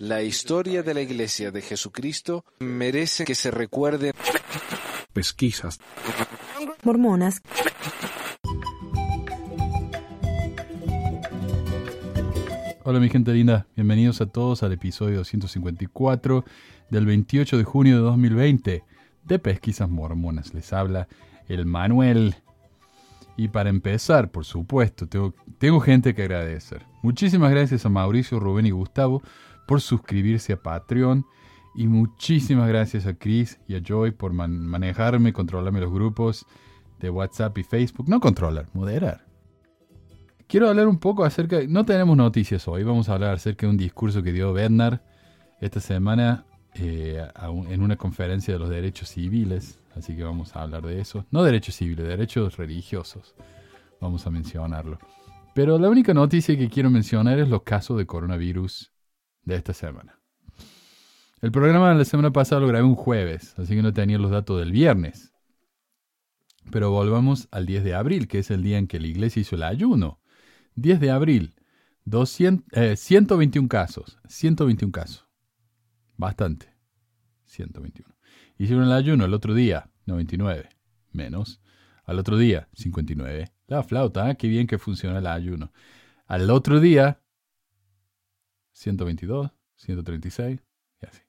[0.00, 4.12] La historia de la Iglesia de Jesucristo merece que se recuerde.
[5.12, 5.80] Pesquisas.
[6.84, 7.40] Mormonas.
[12.84, 16.44] Hola mi gente linda, bienvenidos a todos al episodio 254
[16.90, 18.84] del 28 de junio de 2020
[19.24, 20.54] de Pesquisas Mormonas.
[20.54, 21.08] Les habla
[21.48, 22.36] el Manuel.
[23.38, 25.06] Y para empezar, por supuesto,
[25.58, 26.84] tengo, gente que agradecer.
[27.04, 29.22] Muchísimas gracias a Mauricio, Rubén y Gustavo
[29.68, 31.24] por suscribirse a Patreon.
[31.76, 36.46] Y muchísimas gracias a Chris y a Joy por manejarme, controlarme los grupos
[36.98, 38.08] de WhatsApp y Facebook.
[38.08, 39.24] No controlar, moderar.
[40.48, 43.76] Quiero hablar un poco acerca, no tenemos noticias hoy, vamos a hablar acerca de un
[43.76, 44.98] discurso que dio Bernard
[45.60, 46.44] esta semana
[46.74, 47.24] eh,
[47.68, 51.26] en una conferencia de los derechos civiles, así que vamos a hablar de eso.
[51.30, 53.34] No derechos civiles, derechos religiosos,
[54.00, 54.98] vamos a mencionarlo.
[55.54, 58.92] Pero la única noticia que quiero mencionar es los casos de coronavirus
[59.42, 60.20] de esta semana.
[61.40, 64.30] El programa de la semana pasada lo grabé un jueves, así que no tenía los
[64.30, 65.32] datos del viernes.
[66.70, 69.56] Pero volvamos al 10 de abril, que es el día en que la iglesia hizo
[69.56, 70.20] el ayuno.
[70.74, 71.54] 10 de abril,
[72.04, 74.18] 200, 121 eh, casos.
[74.28, 75.26] 121 casos.
[76.16, 76.74] Bastante.
[77.46, 78.17] 121.
[78.58, 80.68] Hicieron el ayuno el otro día, 99.
[81.12, 81.60] Menos.
[82.04, 83.52] Al otro día, 59.
[83.68, 84.36] La flauta, ¿eh?
[84.36, 85.72] qué bien que funciona el ayuno.
[86.26, 87.20] Al otro día,
[88.72, 90.60] 122, 136
[91.00, 91.20] y así.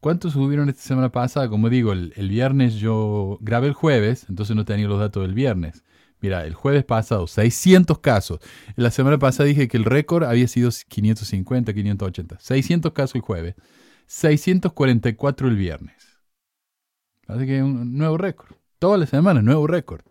[0.00, 1.48] ¿Cuántos hubieron esta semana pasada?
[1.48, 5.34] Como digo, el, el, viernes yo grabé el jueves, entonces no tenía los datos del
[5.34, 5.82] viernes.
[6.20, 8.40] Mira, el jueves pasado, 600 casos.
[8.76, 12.38] La semana pasada dije que el récord había sido 550, 580.
[12.38, 13.54] 600 casos el jueves.
[14.06, 16.05] 644 el viernes.
[17.26, 18.56] Así que un nuevo récord.
[18.78, 20.02] Todas las semanas, nuevo récord.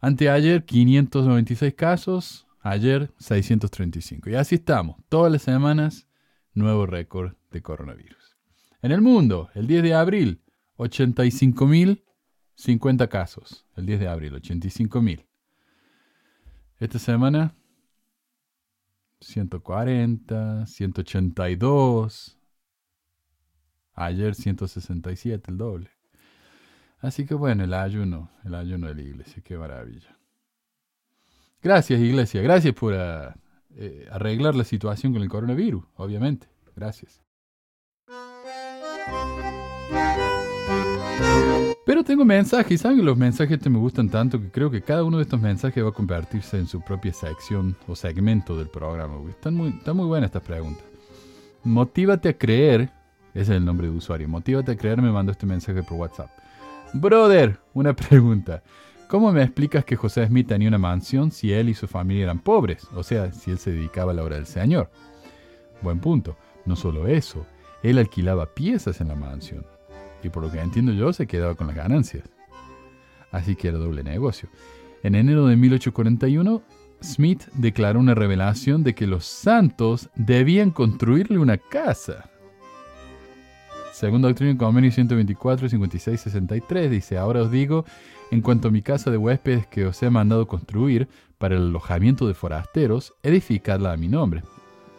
[0.00, 2.46] Anteayer, 596 casos.
[2.60, 4.30] Ayer, 635.
[4.30, 4.96] Y así estamos.
[5.08, 6.06] Todas las semanas,
[6.52, 8.36] nuevo récord de coronavirus.
[8.82, 10.42] En el mundo, el 10 de abril,
[10.76, 12.02] 85.000
[12.60, 15.26] 50 casos el 10 de abril, 85 mil.
[16.78, 17.54] Esta semana,
[19.20, 22.38] 140, 182.
[23.94, 25.90] Ayer 167, el doble.
[27.00, 30.16] Así que bueno, el ayuno, el ayuno de la iglesia, qué maravilla.
[31.62, 33.36] Gracias iglesia, gracias por ah,
[33.76, 36.48] eh, arreglar la situación con el coronavirus, obviamente.
[36.74, 37.22] Gracias.
[41.90, 45.16] Pero tengo mensajes, ¿saben los mensajes te me gustan tanto que creo que cada uno
[45.16, 49.16] de estos mensajes va a convertirse en su propia sección o segmento del programa?
[49.28, 50.84] Están muy, están muy buenas estas preguntas.
[51.64, 52.90] Motívate a creer,
[53.34, 56.30] ese es el nombre de usuario, Motívate a creer me mandó este mensaje por WhatsApp.
[56.92, 58.62] Brother, una pregunta.
[59.08, 62.38] ¿Cómo me explicas que José Smith tenía una mansión si él y su familia eran
[62.38, 62.86] pobres?
[62.94, 64.90] O sea, si él se dedicaba a la obra del Señor.
[65.82, 66.36] Buen punto.
[66.64, 67.46] No solo eso,
[67.82, 69.64] él alquilaba piezas en la mansión
[70.22, 72.24] y por lo que entiendo yo se quedaba con las ganancias.
[73.30, 74.48] Así que era doble negocio.
[75.02, 76.62] En enero de 1841,
[77.02, 82.29] Smith declaró una revelación de que los santos debían construirle una casa.
[84.00, 87.84] Según Doctrina y Convenio 124, 56, 63, dice, ahora os digo,
[88.30, 91.06] en cuanto a mi casa de huéspedes que os he mandado construir
[91.36, 94.42] para el alojamiento de forasteros, edificadla a mi nombre.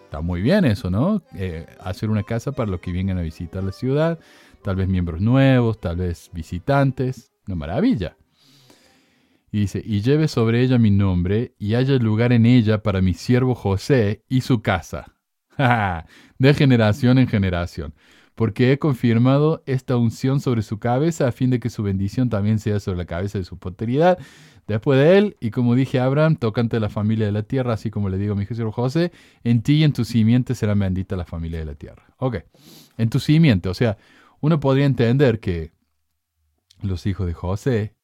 [0.04, 1.24] Está muy bien eso, ¿no?
[1.34, 4.20] Eh, hacer una casa para los que vengan a visitar la ciudad,
[4.62, 7.32] tal vez miembros nuevos, tal vez visitantes.
[7.48, 8.16] Una maravilla.
[9.52, 13.16] Y dice, y lleve sobre ella mi nombre, y haya lugar en ella para mi
[13.16, 15.16] siervo José y su casa.
[16.38, 17.96] de generación en generación.
[18.42, 22.58] Porque he confirmado esta unción sobre su cabeza, a fin de que su bendición también
[22.58, 24.18] sea sobre la cabeza de su posteridad.
[24.66, 27.92] Después de él, y como dije a Abraham, tocante la familia de la tierra, así
[27.92, 29.12] como le digo a mi siervo José,
[29.44, 32.16] en ti y en tu simiente será bendita la familia de la tierra.
[32.18, 32.38] Ok,
[32.98, 34.00] en tu simiente, o sea,
[34.40, 35.74] uno podría entender que
[36.82, 37.96] los hijos de José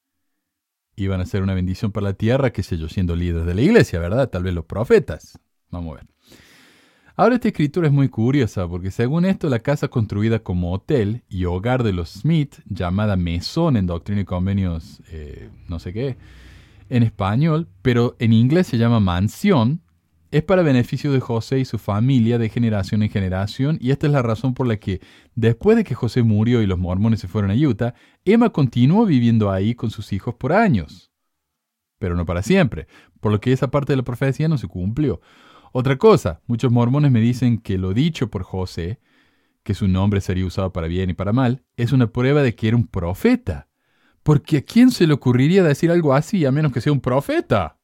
[0.95, 3.61] iban a ser una bendición para la tierra, qué sé yo, siendo líderes de la
[3.63, 4.29] iglesia, ¿verdad?
[4.29, 5.39] Tal vez los profetas.
[5.71, 6.16] Vamos a ver.
[7.19, 11.45] Ahora esta escritura es muy curiosa porque según esto la casa construida como hotel y
[11.45, 16.15] hogar de los Smith, llamada mesón en Doctrina y Convenios, eh, no sé qué,
[16.89, 19.81] en español, pero en inglés se llama mansión,
[20.29, 24.13] es para beneficio de José y su familia de generación en generación, y esta es
[24.13, 25.01] la razón por la que,
[25.33, 29.49] después de que José murió y los mormones se fueron a Utah, Emma continuó viviendo
[29.49, 31.09] ahí con sus hijos por años.
[31.97, 32.85] Pero no para siempre,
[33.19, 35.19] por lo que esa parte de la profecía no se cumplió.
[35.71, 38.99] Otra cosa, muchos mormones me dicen que lo dicho por José,
[39.63, 42.69] que su nombre sería usado para bien y para mal, es una prueba de que
[42.69, 43.67] era un profeta.
[44.23, 47.77] Porque ¿a quién se le ocurriría decir algo así a menos que sea un profeta?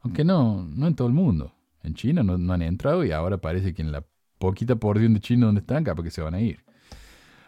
[0.00, 1.54] Aunque no, no en todo el mundo.
[1.82, 4.04] En China no, han entrado y ahora parece que en la
[4.38, 6.64] poquita porción de China donde están, capaz que se van a ir.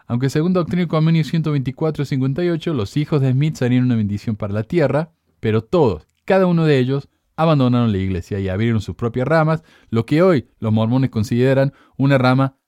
[0.07, 4.65] Aunque según Doctrina y Convenio 124-58, los hijos de Smith serían una bendición para la
[4.65, 9.63] tierra, pero todos, cada uno de ellos, abandonaron la iglesia y abrieron sus propias ramas,
[9.91, 12.59] lo que hoy los mormones consideran una rama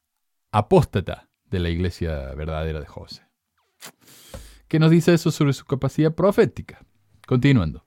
[0.51, 3.23] apóstata de la iglesia verdadera de José.
[4.69, 6.85] ¿Qué nos dice eso sobre su capacidad profética?
[7.27, 7.87] Continuando.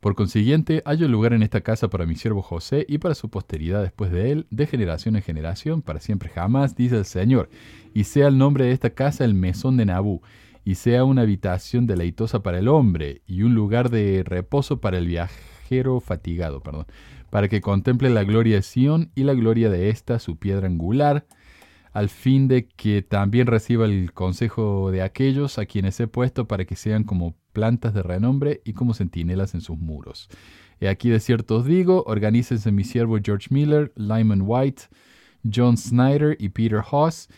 [0.00, 3.82] Por consiguiente, hay lugar en esta casa para mi siervo José y para su posteridad
[3.82, 7.50] después de él, de generación en generación, para siempre jamás, dice el Señor.
[7.94, 10.22] Y sea el nombre de esta casa el mesón de Nabú,
[10.64, 15.06] y sea una habitación deleitosa para el hombre, y un lugar de reposo para el
[16.00, 16.86] fatigado, perdón,
[17.30, 21.26] para que contemple la gloria de Sión y la gloria de esta, su piedra angular,
[21.92, 26.64] al fin de que también reciba el consejo de aquellos a quienes he puesto para
[26.64, 30.28] que sean como plantas de renombre y como centinelas en sus muros.
[30.80, 34.84] Y aquí de cierto os digo, organícense mi siervo George Miller, Lyman White,
[35.52, 37.28] John Snyder y Peter Haas,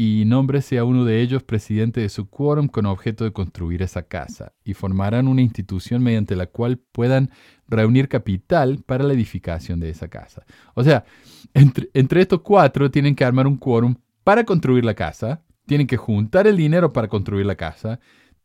[0.00, 4.04] y nómbrese a uno de ellos presidente de su quórum con objeto de construir esa
[4.04, 7.32] casa, y formarán una institución mediante la cual puedan
[7.66, 10.46] reunir capital para la edificación de esa casa.
[10.74, 11.04] O sea,
[11.52, 15.96] entre, entre estos cuatro tienen que armar un quórum para construir la casa, tienen que
[15.96, 17.98] juntar el dinero para construir la casa.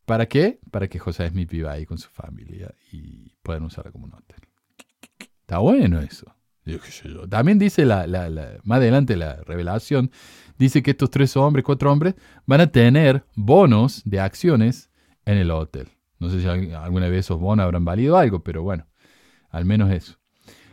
[0.06, 0.60] ¿Para qué?
[0.72, 4.40] Para que José Smith viva ahí con su familia y puedan usarla como un hotel.
[5.42, 6.34] Está bueno eso.
[7.30, 8.08] También dice la,
[8.64, 10.12] más adelante la revelación,
[10.58, 12.16] dice que estos tres hombres, cuatro hombres,
[12.46, 14.90] van a tener bonos de acciones
[15.26, 15.90] en el hotel.
[16.20, 18.88] No sé si alguna vez esos bonos habrán valido algo, pero bueno,
[19.50, 20.18] al menos eso.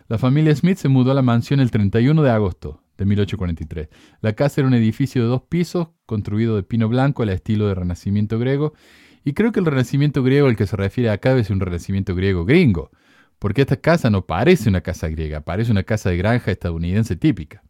[0.08, 3.88] La familia Smith se mudó a la mansión el 31 de agosto de 1843.
[4.20, 7.74] La casa era un edificio de dos pisos, construido de pino blanco al estilo de
[7.74, 8.74] Renacimiento griego,
[9.24, 12.44] y creo que el Renacimiento griego al que se refiere acá es un Renacimiento griego
[12.44, 12.90] gringo,
[13.38, 17.62] porque esta casa no parece una casa griega, parece una casa de granja estadounidense típica.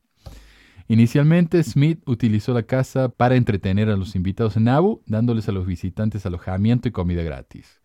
[0.91, 5.65] Inicialmente, Smith utilizó la casa para entretener a los invitados en Nauvoo, dándoles a los
[5.65, 7.81] visitantes alojamiento y comida gratis.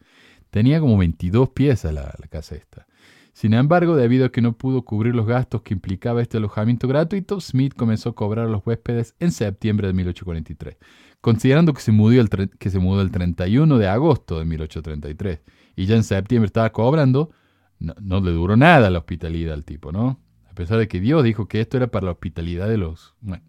[0.49, 2.87] Tenía como 22 piezas la casa esta.
[3.31, 7.39] Sin embargo, debido a que no pudo cubrir los gastos que implicaba este alojamiento gratuito,
[7.39, 10.77] Smith comenzó a cobrar a los huéspedes en septiembre de 1843,
[11.21, 15.41] considerando que se, mudó el que se mudó el 31 de agosto de 1833
[15.75, 17.29] y ya en septiembre estaba cobrando,
[17.77, 20.19] no, le duró nada la hospitalidad al tipo, ¿no?
[20.55, 23.15] Pesar de que Dios dijo que esto era para la hospitalidad de los...
[23.21, 23.43] Bueno,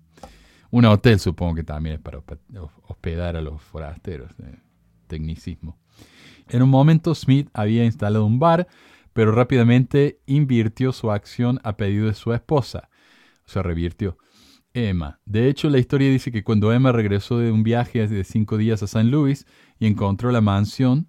[0.70, 2.20] un hotel supongo que también es para
[2.88, 4.58] hospedar a los forasteros, eh,
[5.06, 5.78] tecnicismo.
[6.48, 8.68] En un momento Smith había instalado un bar
[9.16, 12.90] pero rápidamente invirtió su acción a pedido de su esposa.
[13.46, 14.18] O sea, revirtió.
[14.74, 15.20] Emma.
[15.24, 18.82] De hecho, la historia dice que cuando Emma regresó de un viaje de cinco días
[18.82, 19.46] a San Luis
[19.78, 21.08] y encontró la mansión,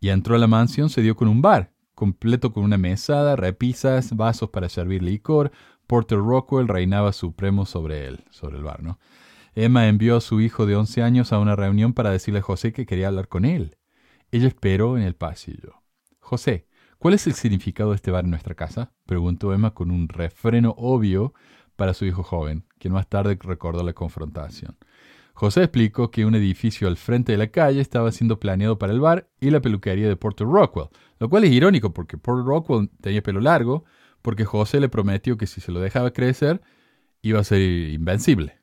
[0.00, 4.14] y entró a la mansión, se dio con un bar, completo con una mesada, repisas,
[4.16, 5.50] vasos para servir licor.
[5.88, 9.00] Porter Rockwell reinaba supremo sobre él, sobre el bar, ¿no?
[9.56, 12.72] Emma envió a su hijo de 11 años a una reunión para decirle a José
[12.72, 13.76] que quería hablar con él.
[14.30, 15.82] Ella esperó en el pasillo.
[16.20, 18.92] José, ¿Cuál es el significado de este bar en nuestra casa?
[19.04, 21.34] preguntó Emma con un refreno obvio
[21.76, 24.78] para su hijo joven, quien más tarde recordó la confrontación.
[25.36, 29.00] José explicó que un edificio al frente de la calle estaba siendo planeado para el
[29.00, 30.88] bar y la peluquería de Porter Rockwell,
[31.18, 33.84] lo cual es irónico porque Porter Rockwell tenía pelo largo,
[34.22, 36.62] porque José le prometió que si se lo dejaba crecer,
[37.20, 38.58] iba a ser invencible.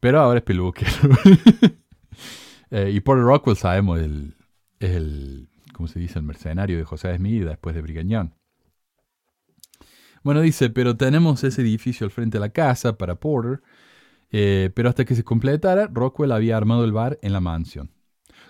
[0.00, 0.90] Pero ahora es peluquero.
[2.72, 4.36] Eh, y Porter Rockwell sabemos el,
[4.78, 8.36] el como se dice, el mercenario de José Smith después de Brigañón.
[10.22, 13.60] Bueno, dice, pero tenemos ese edificio al frente de la casa para Porter,
[14.32, 17.90] eh, pero hasta que se completara, Rockwell había armado el bar en la mansión.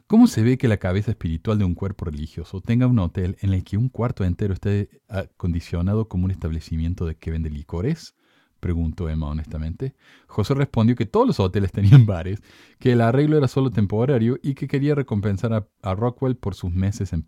[0.06, 3.52] ¿Cómo se ve que la cabeza espiritual de un cuerpo religioso tenga un hotel en
[3.52, 8.14] el que un cuarto entero esté acondicionado como un establecimiento de que vende licores?
[8.60, 9.94] preguntó Emma honestamente.
[10.26, 12.40] José respondió que todos los hoteles tenían bares,
[12.78, 17.12] que el arreglo era solo temporario y que quería recompensar a, Rockwell por sus meses
[17.12, 17.22] en,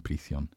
[0.00, 0.50] prisión.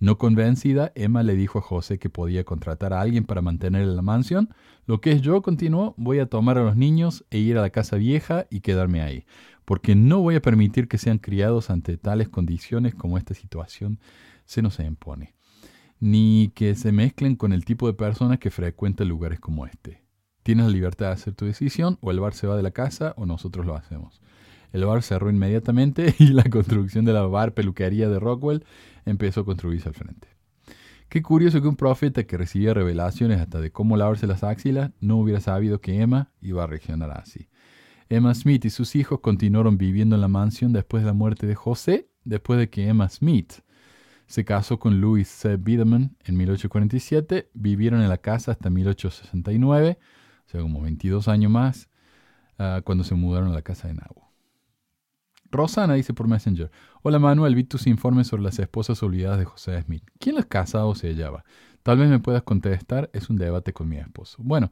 [0.00, 4.02] No convencida, Emma le dijo a José que podía contratar a alguien para mantener la
[4.02, 4.50] mansión.
[4.86, 7.70] Lo que es yo, continuó, voy a tomar a los niños e ir a la
[7.70, 9.24] casa vieja y quedarme ahí,
[9.64, 13.98] porque no voy a permitir que sean criados ante tales condiciones como esta situación
[14.44, 15.34] se nos impone
[16.00, 20.02] ni que se mezclen con el tipo de personas que frecuentan lugares como este.
[20.42, 23.14] Tienes la libertad de hacer tu decisión, o el bar se va de la casa,
[23.16, 24.20] o nosotros lo hacemos.
[24.72, 28.64] El bar cerró inmediatamente y la construcción de la bar peluquería de Rockwell
[29.04, 30.28] empezó a construirse al frente.
[31.08, 35.16] Qué curioso que un profeta que recibía revelaciones hasta de cómo lavarse las axilas no
[35.16, 37.48] hubiera sabido que Emma iba a reaccionar así.
[38.10, 41.54] Emma Smith y sus hijos continuaron viviendo en la mansión después de la muerte de
[41.54, 43.54] José, después de que Emma Smith
[44.26, 45.56] Se casó con Louis C.
[45.56, 47.48] Biederman en 1847.
[47.54, 49.98] Vivieron en la casa hasta 1869,
[50.46, 51.88] o sea, como 22 años más,
[52.58, 54.27] ah, cuando se mudaron a la casa de Nabu.
[55.50, 56.70] Rosana dice por Messenger:
[57.02, 60.04] Hola Manuel, vi tus informes sobre las esposas olvidadas de José Smith.
[60.18, 61.44] ¿Quién las casaba o se hallaba?
[61.82, 64.36] Tal vez me puedas contestar, es un debate con mi esposo.
[64.40, 64.70] Bueno,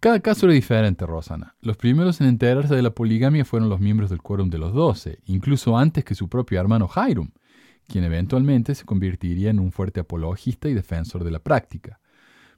[0.00, 1.56] cada caso era diferente, Rosana.
[1.60, 5.18] Los primeros en enterarse de la poligamia fueron los miembros del quórum de los doce,
[5.24, 7.32] incluso antes que su propio hermano Hiram,
[7.88, 11.98] quien eventualmente se convertiría en un fuerte apologista y defensor de la práctica.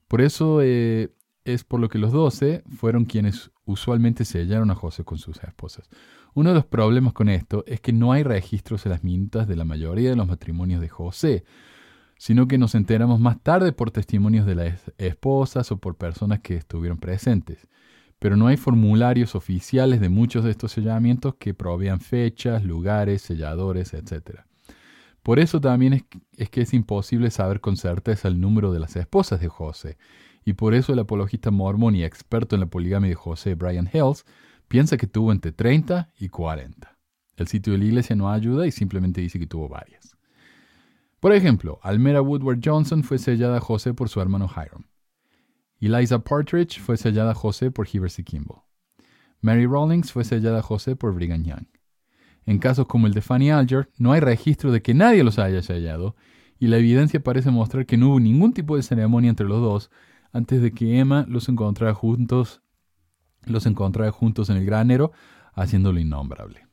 [0.07, 5.05] Por eso eh, es por lo que los doce fueron quienes usualmente sellaron a José
[5.05, 5.89] con sus esposas.
[6.35, 9.57] Uno de los problemas con esto es que no hay registros en las minutas de
[9.57, 11.45] la mayoría de los matrimonios de José,
[12.19, 16.55] sino que nos enteramos más tarde por testimonios de las esposas o por personas que
[16.55, 17.67] estuvieron presentes.
[18.19, 23.95] Pero no hay formularios oficiales de muchos de estos sellamientos que provean fechas, lugares, selladores,
[23.95, 24.41] etc.
[25.23, 25.95] Por eso también
[26.37, 29.97] es, que es imposible saber con certeza el número de las esposas de José,
[30.45, 34.25] y por eso el apologista mormón y experto en la poligamia de José, Brian Hells,
[34.71, 36.97] piensa que tuvo entre 30 y 40.
[37.35, 40.17] El sitio de la iglesia no ayuda y simplemente dice que tuvo varias.
[41.19, 44.85] Por ejemplo, Almera Woodward Johnson fue sellada a José por su hermano Hiram.
[45.81, 48.23] Eliza Partridge fue sellada a José por Heber C.
[48.23, 48.63] Kimball.
[49.41, 51.67] Mary Rawlings fue sellada a José por Brigham Young.
[52.47, 55.63] En casos como el de Fanny Alger, no hay registro de que nadie los haya
[55.63, 56.15] sellado,
[56.61, 59.91] y la evidencia parece mostrar que no hubo ningún tipo de ceremonia entre los dos
[60.33, 62.63] antes de que Emma los encontrara juntos,
[63.45, 65.13] los encontrara juntos en el granero,
[65.55, 66.67] haciéndolo innombrable.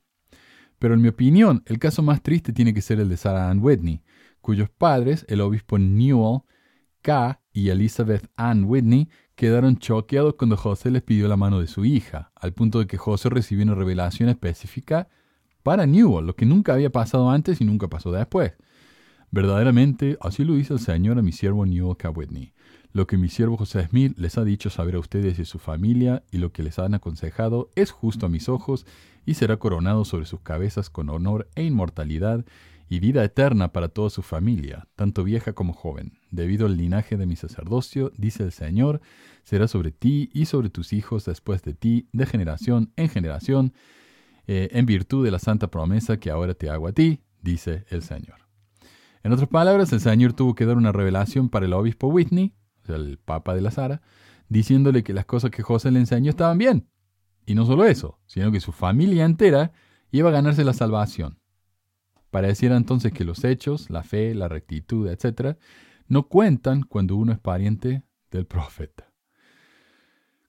[0.79, 3.59] Pero en mi opinión, el caso más triste tiene que ser el de Sarah Ann
[3.61, 4.03] Whitney,
[4.41, 6.41] cuyos padres, el obispo Newell
[7.01, 7.41] K.
[7.51, 12.31] y Elizabeth Ann Whitney, quedaron choqueados cuando José les pidió la mano de su hija,
[12.35, 15.07] al punto de que José recibió una revelación específica
[15.63, 18.53] para Newell, lo que nunca había pasado antes y nunca pasó después.
[19.31, 22.09] Verdaderamente, así lo dice el Señor a mi siervo Newell K.
[22.09, 22.53] Whitney.
[22.93, 25.59] Lo que mi siervo José Smith les ha dicho saber a ustedes y a su
[25.59, 28.85] familia, y lo que les han aconsejado, es justo a mis ojos,
[29.25, 32.45] y será coronado sobre sus cabezas con honor e inmortalidad,
[32.89, 36.13] y vida eterna para toda su familia, tanto vieja como joven.
[36.31, 39.01] Debido al linaje de mi sacerdocio, dice el Señor,
[39.43, 43.73] será sobre ti y sobre tus hijos después de ti, de generación en generación,
[44.47, 48.01] eh, en virtud de la santa promesa que ahora te hago a ti, dice el
[48.01, 48.47] Señor.
[49.23, 52.53] En otras palabras, el Señor tuvo que dar una revelación para el obispo Whitney,
[52.89, 54.01] o el papa de la Sara,
[54.49, 56.87] diciéndole que las cosas que José le enseñó estaban bien.
[57.45, 59.71] Y no solo eso, sino que su familia entera
[60.11, 61.39] iba a ganarse la salvación.
[62.29, 65.57] Pareciera entonces que los hechos, la fe, la rectitud, etc.,
[66.07, 69.11] no cuentan cuando uno es pariente del profeta.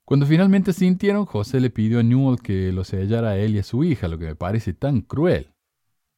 [0.05, 3.63] Cuando finalmente sintieron, José le pidió a Newell que lo sellara a él y a
[3.63, 5.53] su hija, lo que me parece tan cruel.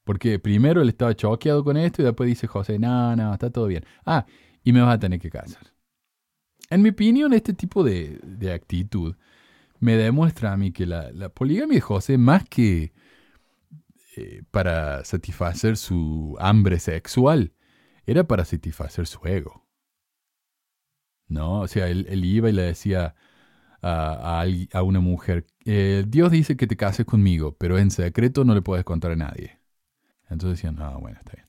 [0.04, 3.68] Porque primero él estaba choqueado con esto y después dice José, no, no, está todo
[3.68, 3.86] bien.
[4.06, 4.25] Ah,
[4.63, 5.71] y me vas a tener que casar.
[6.72, 8.22] En mi opinión, este tipo de,
[8.56, 9.16] actitud
[9.80, 12.94] me demuestra a mí que la, la poligamia de José, más que
[14.16, 17.51] eh, para satisfacer su hambre sexual,
[18.06, 19.68] era para satisfacer su ego.
[21.28, 21.60] ¿No?
[21.62, 23.16] O sea, él, iba y le decía
[23.82, 28.56] a, a, una mujer, eh, Dios dice que te cases conmigo, pero en secreto no
[28.56, 29.60] le puedes contar a nadie.
[30.30, 31.48] Entonces decían, no, bueno, está bien.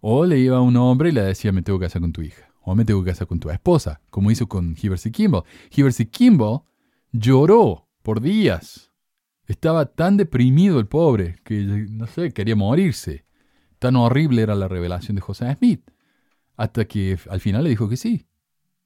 [0.00, 2.22] O le iba a un hombre y le decía, me tengo que casar con tu
[2.22, 2.49] hija.
[2.60, 5.10] O me tengo que casar con tu esposa, como hizo con C.
[5.10, 5.44] Kimball.
[5.70, 6.08] C.
[6.08, 6.62] Kimball
[7.12, 8.90] lloró por días
[9.50, 11.56] estaba tan deprimido el pobre que,
[11.90, 13.24] no sé, quería morirse.
[13.80, 15.82] Tan horrible era la revelación de José Smith.
[16.56, 18.28] Hasta que al final le dijo que sí,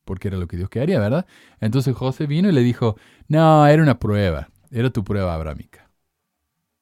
[0.06, 1.26] porque era lo que Dios quería, ¿verdad?
[1.60, 2.96] Entonces José vino y le dijo,
[3.28, 5.90] no, era una prueba, era tu prueba abrámica.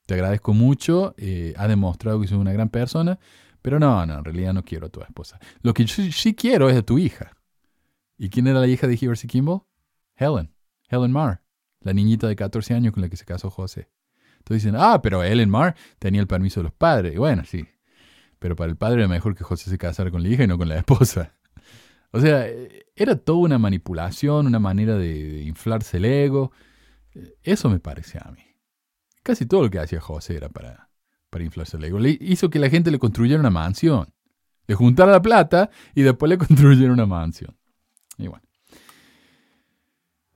[0.07, 3.19] Te agradezco mucho, eh, has demostrado que soy una gran persona,
[3.63, 5.39] pero no, no, en realidad no quiero a tu esposa.
[5.63, 7.33] Lo que yo sí quiero es a tu hija.
[8.19, 9.63] ¿Y quién era la hija de Heber Kimball?
[10.17, 10.55] Helen,
[10.89, 11.43] Helen Marr
[11.85, 13.91] la niñita de 14 años con la que se casó José.
[14.39, 17.15] Entonces dicen, ah, pero Ellen Mar tenía el permiso de los padres.
[17.15, 17.67] Y bueno, sí.
[18.39, 20.59] Pero para el padre era mejor que José se casara con la hija y no
[20.59, 21.37] con la esposa.
[22.11, 22.47] O sea,
[22.95, 26.53] era toda una manipulación, una manera de, inflarse el ego.
[27.43, 28.43] Eso me parece a mí.
[29.23, 30.91] Casi todo lo que hacía José era para,
[31.33, 31.99] para inflarse el ego.
[32.21, 34.13] Hizo que la gente le construyera una mansión.
[34.67, 37.57] Le juntara la plata y después le construyera una mansión.
[38.19, 38.45] Y bueno.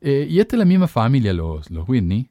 [0.01, 2.31] Eh, y esta es la misma familia, los, los Whitney,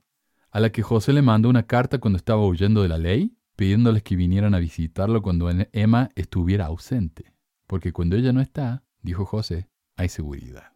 [0.49, 4.01] a la que José le mandó una carta cuando estaba huyendo de la ley, pidiéndoles
[4.01, 7.33] que vinieran a visitarlo cuando Emma estuviera ausente.
[7.67, 10.71] Porque cuando ella no está, dijo José, hay seguridad.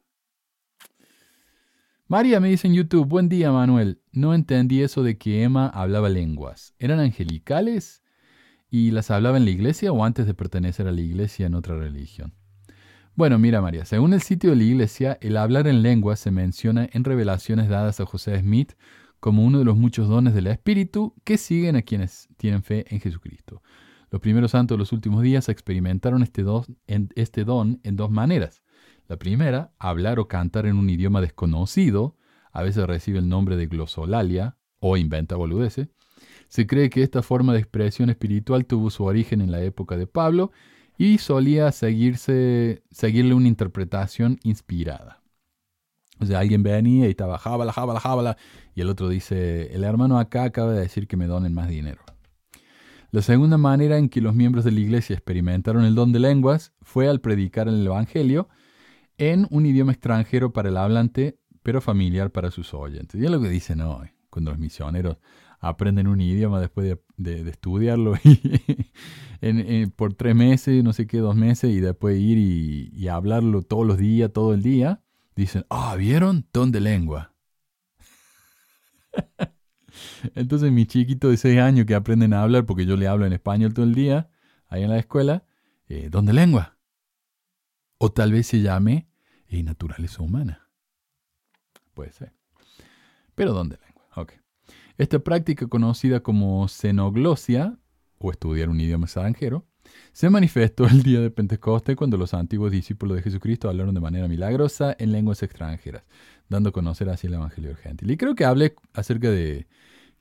[2.07, 6.09] María me dice en YouTube, buen día Manuel, no entendí eso de que Emma hablaba
[6.09, 6.73] lenguas.
[6.79, 8.03] ¿Eran angelicales?
[8.69, 11.77] ¿Y las hablaba en la iglesia o antes de pertenecer a la iglesia en otra
[11.77, 12.33] religión?
[13.15, 16.87] Bueno, mira María, según el sitio de la iglesia, el hablar en lengua se menciona
[16.93, 18.73] en revelaciones dadas a José Smith
[19.19, 23.01] como uno de los muchos dones del Espíritu que siguen a quienes tienen fe en
[23.01, 23.61] Jesucristo.
[24.11, 28.09] Los primeros santos de los últimos días experimentaron este don, en, este don en dos
[28.09, 28.63] maneras.
[29.07, 32.15] La primera, hablar o cantar en un idioma desconocido,
[32.51, 35.89] a veces recibe el nombre de glosolalia o inventa boludeces.
[36.47, 40.07] Se cree que esta forma de expresión espiritual tuvo su origen en la época de
[40.07, 40.51] Pablo
[40.97, 45.21] y solía seguirse, seguirle una interpretación inspirada.
[46.19, 48.37] O sea, alguien venía y estaba jábala, jábala, jábala,
[48.75, 52.01] y el otro dice, el hermano acá acaba de decir que me donen más dinero.
[53.11, 56.73] La segunda manera en que los miembros de la iglesia experimentaron el don de lenguas
[56.81, 58.49] fue al predicar el Evangelio
[59.17, 63.19] en un idioma extranjero para el hablante, pero familiar para sus oyentes.
[63.19, 65.17] Y es lo que dicen hoy, cuando los misioneros
[65.59, 68.13] aprenden un idioma después de, estudiarlo
[69.95, 73.85] por tres meses, no sé qué, dos meses, y después ir y, y hablarlo todos
[73.85, 75.01] los días, todo el día,
[75.35, 76.47] dicen, ah, ¿vieron?
[76.53, 77.33] Don de lengua.
[80.35, 83.33] Entonces mi chiquito de 6 años que aprenden a hablar, porque yo le hablo en
[83.33, 84.29] español todo el día,
[84.67, 85.45] ahí en la escuela,
[85.87, 86.77] eh, ¿dónde lengua?
[87.97, 89.09] O tal vez se llame
[89.47, 90.68] eh, naturaleza humana.
[91.99, 92.31] Puede ser.
[93.35, 94.05] Pero ¿dónde lengua?
[94.15, 94.31] Ok.
[94.97, 97.77] Esta práctica conocida como xenoglosia,
[98.19, 99.67] o estudiar un idioma extranjero,
[100.13, 104.29] se manifestó el día de Pentecostés cuando los antiguos discípulos de Jesucristo hablaron de manera
[104.29, 106.03] milagrosa en lenguas extranjeras,
[106.47, 108.09] dando a conocer así el Evangelio gentil.
[108.09, 109.67] Y creo que hablé acerca de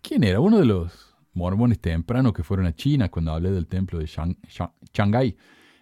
[0.02, 4.00] quién era, uno de los mormones tempranos que fueron a China cuando hablé del templo
[4.00, 4.06] de
[4.92, 5.36] Shanghái.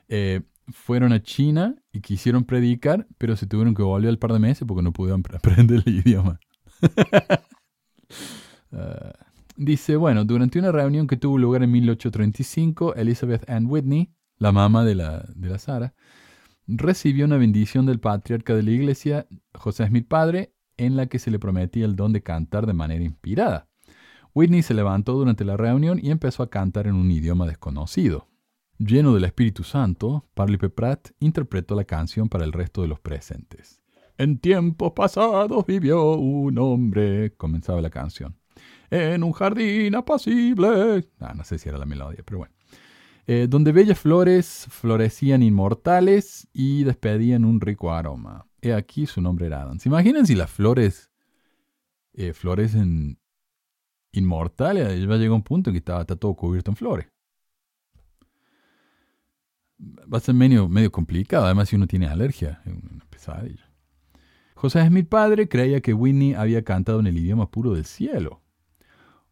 [0.09, 4.39] Eh, fueron a China y quisieron predicar, pero se tuvieron que volver al par de
[4.39, 6.41] meses porque no pudieron aprender el idioma.
[8.73, 9.13] Ah,
[9.57, 14.85] Dice, bueno, durante una reunión que tuvo lugar en 1835, Elizabeth Ann Whitney, la mamá
[14.85, 15.95] de la, de la Sara,
[16.67, 21.31] recibió una bendición del patriarca de la iglesia, José Smith padre, en la que se
[21.31, 23.67] le prometía el don de cantar de manera inspirada.
[24.35, 28.29] Whitney se levantó durante la reunión y empezó a cantar en un idioma desconocido.
[28.79, 33.81] Lleno del Espíritu Santo, Parley Pratt interpretó la canción para el resto de los presentes.
[34.19, 38.37] En tiempos pasados vivió un hombre, comenzaba la canción
[38.91, 41.09] en un jardín apacible.
[41.21, 42.55] Ah, no sé si era la melodía, pero bueno.
[43.27, 48.47] Eh, donde bellas flores florecían inmortales y despedían un rico aroma.
[48.61, 49.81] He aquí su nombre era Adán.
[49.81, 51.11] ¿Se imaginan si las flores
[52.13, 53.19] eh, florecen
[54.13, 55.09] inmortales?
[55.11, 57.07] Va a llegar un punto en que está, todo cubierto en flores.
[59.79, 63.71] Va a ser medio, complicado, además si uno tiene alergia, es una pesadilla.
[64.55, 68.43] José padre creía que Whitney había cantado en el idioma puro del cielo.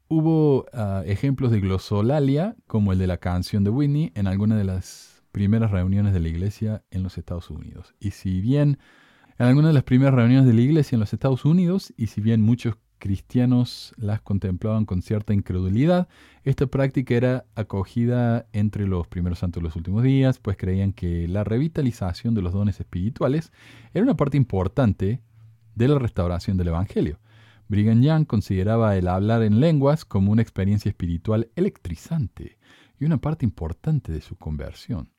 [0.08, 4.64] Hubo ah, ejemplos de glosolalia, como el de la canción de Whitney, en alguna de
[4.64, 7.94] las primeras reuniones de la iglesia en los Estados Unidos.
[7.98, 8.78] Y si bien
[9.38, 12.20] en algunas de las primeras reuniones de la iglesia en los Estados Unidos, y si
[12.20, 16.08] bien muchos cristianos las contemplaban con cierta incredulidad,
[16.42, 21.28] esta práctica era acogida entre los primeros santos de los últimos días, pues creían que
[21.28, 23.52] la revitalización de los dones espirituales
[23.92, 25.20] era una parte importante
[25.74, 27.20] de la restauración del Evangelio.
[27.68, 32.56] Brigham Young consideraba el hablar en lenguas como una experiencia espiritual electrizante
[32.98, 35.10] y una parte importante de su conversión.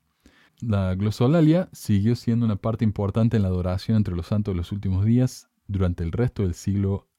[0.59, 4.71] La glosolalia siguió siendo una parte importante en la adoración entre los santos de los
[4.71, 7.09] últimos días durante el resto del siglo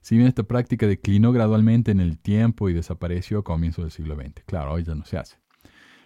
[0.00, 4.16] Si bien esta práctica declinó gradualmente en el tiempo y desapareció a comienzos del siglo
[4.16, 4.44] XX.
[4.46, 5.36] Claro, hoy ya no se hace.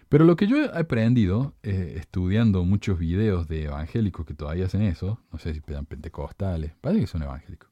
[0.08, 4.82] Pero lo que yo he aprendido eh, estudiando muchos videos de evangélicos que todavía hacen
[4.82, 7.70] eso, no sé si pedan pentecostales, parece que son evangélicos.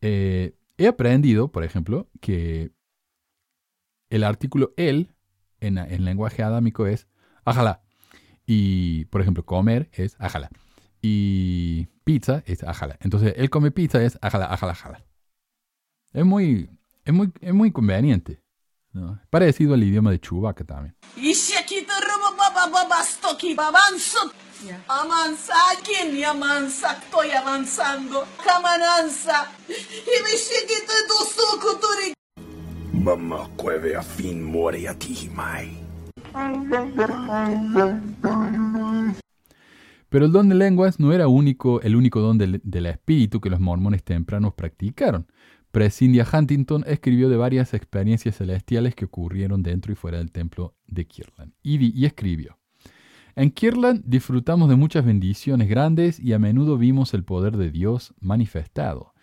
[0.00, 2.70] Eh, he aprendido, por ejemplo, que
[4.08, 5.14] el artículo el
[5.60, 7.08] en, en lenguaje adámico es
[7.44, 7.82] ajala.
[8.46, 10.50] Y, por ejemplo, comer es ajala.
[11.02, 12.96] Y pizza es ajala.
[13.00, 15.04] Entonces, él come pizza es ajala, ajala, ajala.
[16.12, 16.70] Es muy,
[17.04, 18.40] es muy, es muy conveniente.
[18.92, 19.20] ¿no?
[19.28, 20.94] Parecido al idioma de Chewbacca también.
[24.88, 26.92] Amanza, ¿quién amanza?
[26.92, 28.26] Estoy avanzando.
[28.44, 29.50] Camananza.
[29.68, 31.08] Y me chiquito de
[32.92, 35.28] Mamá cueve a fin muere a ti,
[40.14, 43.58] Pero el don de lenguas no era único, el único don del, espíritu que los
[43.58, 45.26] mormones tempranos practicaron.
[45.72, 51.04] Prescindia Huntington escribió de varias experiencias celestiales que ocurrieron dentro y fuera del templo de
[51.04, 51.52] Kirtland.
[51.64, 52.60] Y, escribió,
[53.34, 58.14] en Kirtland disfrutamos de muchas bendiciones grandes y a menudo vimos el poder de Dios
[58.20, 59.14] manifestado.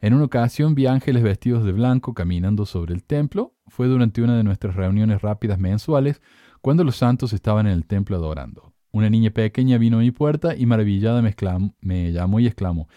[0.00, 3.54] En una ocasión vi ángeles vestidos de blanco caminando sobre el templo.
[3.66, 6.22] Fue durante una de nuestras reuniones rápidas mensuales
[6.62, 8.71] cuando los santos estaban en el templo adorando.
[8.94, 11.22] Una niña pequeña vino a mi puerta y maravillada
[11.80, 12.88] me, llamó y exclamó,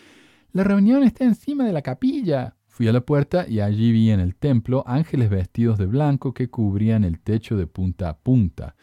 [0.51, 2.55] La reunión está encima de la capilla.
[2.67, 6.49] Fui a la puerta y allí vi en el templo ángeles vestidos de blanco que
[6.49, 8.75] cubrían el techo de punta a punta.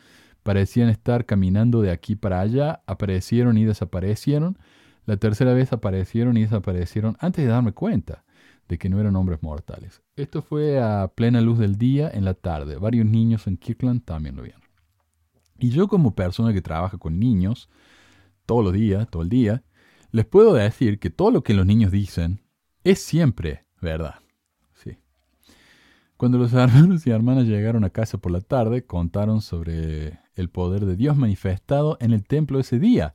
[0.42, 4.56] Parecían estar caminando de aquí para allá, aparecieron y desaparecieron.
[5.04, 8.24] La tercera vez aparecieron y desaparecieron antes de darme cuenta
[8.68, 10.00] de que no eran hombres mortales.
[10.16, 12.76] Esto fue a plena luz del día en la tarde.
[12.76, 14.61] Varios niños en Kirkland también lo vieron.
[15.62, 17.70] Y yo como persona que trabaja con niños
[18.46, 19.62] todos los días, todo el día,
[20.10, 22.40] les puedo decir que todo lo que los niños dicen
[22.82, 24.16] es siempre verdad.
[24.74, 24.98] Sí.
[26.16, 30.84] Cuando los hermanos y hermanas llegaron a casa por la tarde, contaron sobre el poder
[30.84, 33.14] de Dios manifestado en el templo ese día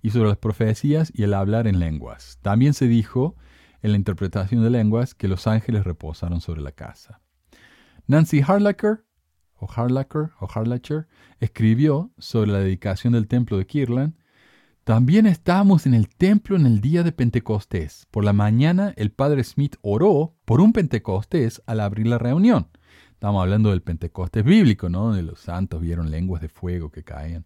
[0.00, 2.38] y sobre las profecías y el hablar en lenguas.
[2.42, 3.34] También se dijo
[3.82, 7.20] en la interpretación de lenguas que los ángeles reposaron sobre la casa.
[8.06, 9.07] Nancy Harlacher
[9.58, 11.06] o Harlacher, o Harlacher,
[11.40, 14.14] escribió sobre la dedicación del templo de Kirland,
[14.88, 18.06] también estábamos en el templo en el día de Pentecostés.
[18.10, 22.68] Por la mañana el padre Smith oró por un Pentecostés al abrir la reunión.
[23.12, 25.08] Estamos hablando del Pentecostés bíblico, ¿no?
[25.08, 27.44] Donde los santos vieron lenguas de fuego que caían.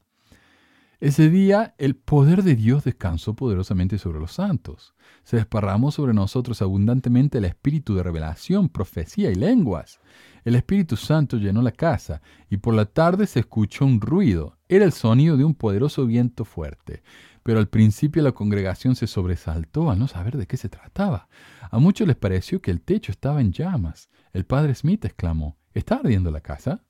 [1.00, 4.94] Ese día el poder de Dios descansó poderosamente sobre los santos.
[5.24, 9.98] Se desparramó sobre nosotros abundantemente el espíritu de revelación, profecía y lenguas.
[10.44, 14.58] El Espíritu Santo llenó la casa y por la tarde se escuchó un ruido.
[14.68, 17.02] Era el sonido de un poderoso viento fuerte.
[17.42, 21.28] Pero al principio la congregación se sobresaltó al no saber de qué se trataba.
[21.70, 24.10] A muchos les pareció que el techo estaba en llamas.
[24.32, 26.84] El padre Smith exclamó, ¿Está ardiendo la casa?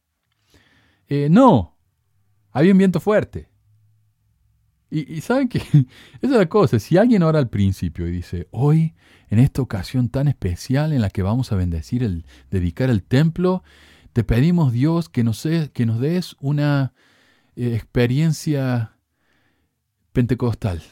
[1.07, 1.79] Eh, no,
[2.51, 3.52] había un viento fuerte.
[4.95, 5.87] Y, saben que esa
[6.21, 8.93] es la cosa, si alguien ora al principio y dice, hoy,
[9.31, 13.65] en esta ocasión tan especial en la que vamos a bendecir, el, dedicar el templo,
[14.13, 16.93] te pedimos Dios que nos, que nos des una
[17.57, 18.99] eh, experiencia
[20.13, 20.83] pentecostal.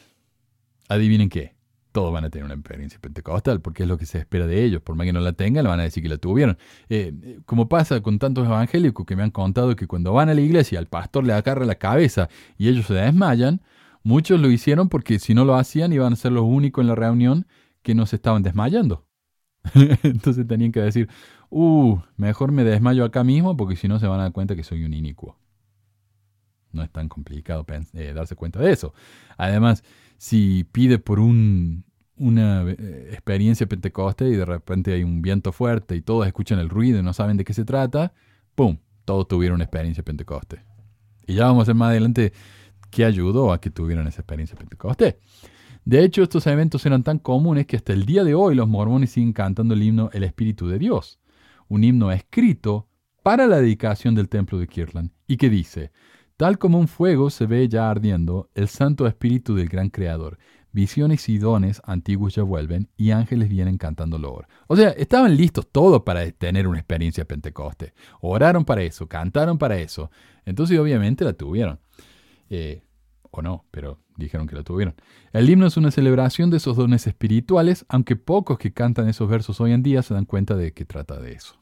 [0.88, 1.54] Adivinen qué,
[1.92, 4.80] todos van a tener una experiencia pentecostal, porque es lo que se espera de ellos.
[4.80, 6.56] Por más que no la tengan, le van a decir que la tuvieron.
[6.88, 10.40] Eh, como pasa con tantos evangélicos que me han contado que cuando van a la
[10.40, 13.60] iglesia, al pastor le agarra la cabeza y ellos se desmayan,
[14.02, 16.94] Muchos lo hicieron porque si no lo hacían iban a ser los únicos en la
[16.94, 17.46] reunión
[17.82, 19.06] que no se estaban desmayando.
[20.02, 21.08] Entonces tenían que decir,
[21.50, 24.64] uh, mejor me desmayo acá mismo porque si no se van a dar cuenta que
[24.64, 25.38] soy un inicuo.
[26.72, 28.94] No es tan complicado eh, darse cuenta de eso.
[29.36, 29.82] Además,
[30.16, 31.84] si pide por un,
[32.16, 36.68] una eh, experiencia pentecoste y de repente hay un viento fuerte y todos escuchan el
[36.68, 38.12] ruido y no saben de qué se trata,
[38.54, 38.78] ¡pum!
[39.04, 40.62] Todos tuvieron una experiencia pentecoste.
[41.26, 42.32] Y ya vamos a ver más adelante
[42.90, 45.16] que ayudó a que tuvieran esa experiencia Pentecostés.
[45.84, 49.10] De hecho, estos eventos eran tan comunes que hasta el día de hoy los mormones
[49.10, 51.18] siguen cantando el himno El Espíritu de Dios,
[51.68, 52.88] un himno escrito
[53.22, 55.90] para la dedicación del templo de Kirtland y que dice,
[56.36, 60.38] tal como un fuego se ve ya ardiendo, el Santo Espíritu del Gran Creador,
[60.72, 64.46] visiones y dones antiguos ya vuelven y ángeles vienen cantando loor.
[64.68, 67.94] O sea, estaban listos todos para tener una experiencia Pentecoste.
[68.20, 70.10] Oraron para eso, cantaron para eso.
[70.44, 71.78] Entonces obviamente la tuvieron.
[72.50, 72.82] Eh,
[73.30, 74.94] o no, pero dijeron que lo tuvieron.
[75.32, 79.60] El himno es una celebración de esos dones espirituales, aunque pocos que cantan esos versos
[79.60, 81.60] hoy en día se dan cuenta de que trata de eso.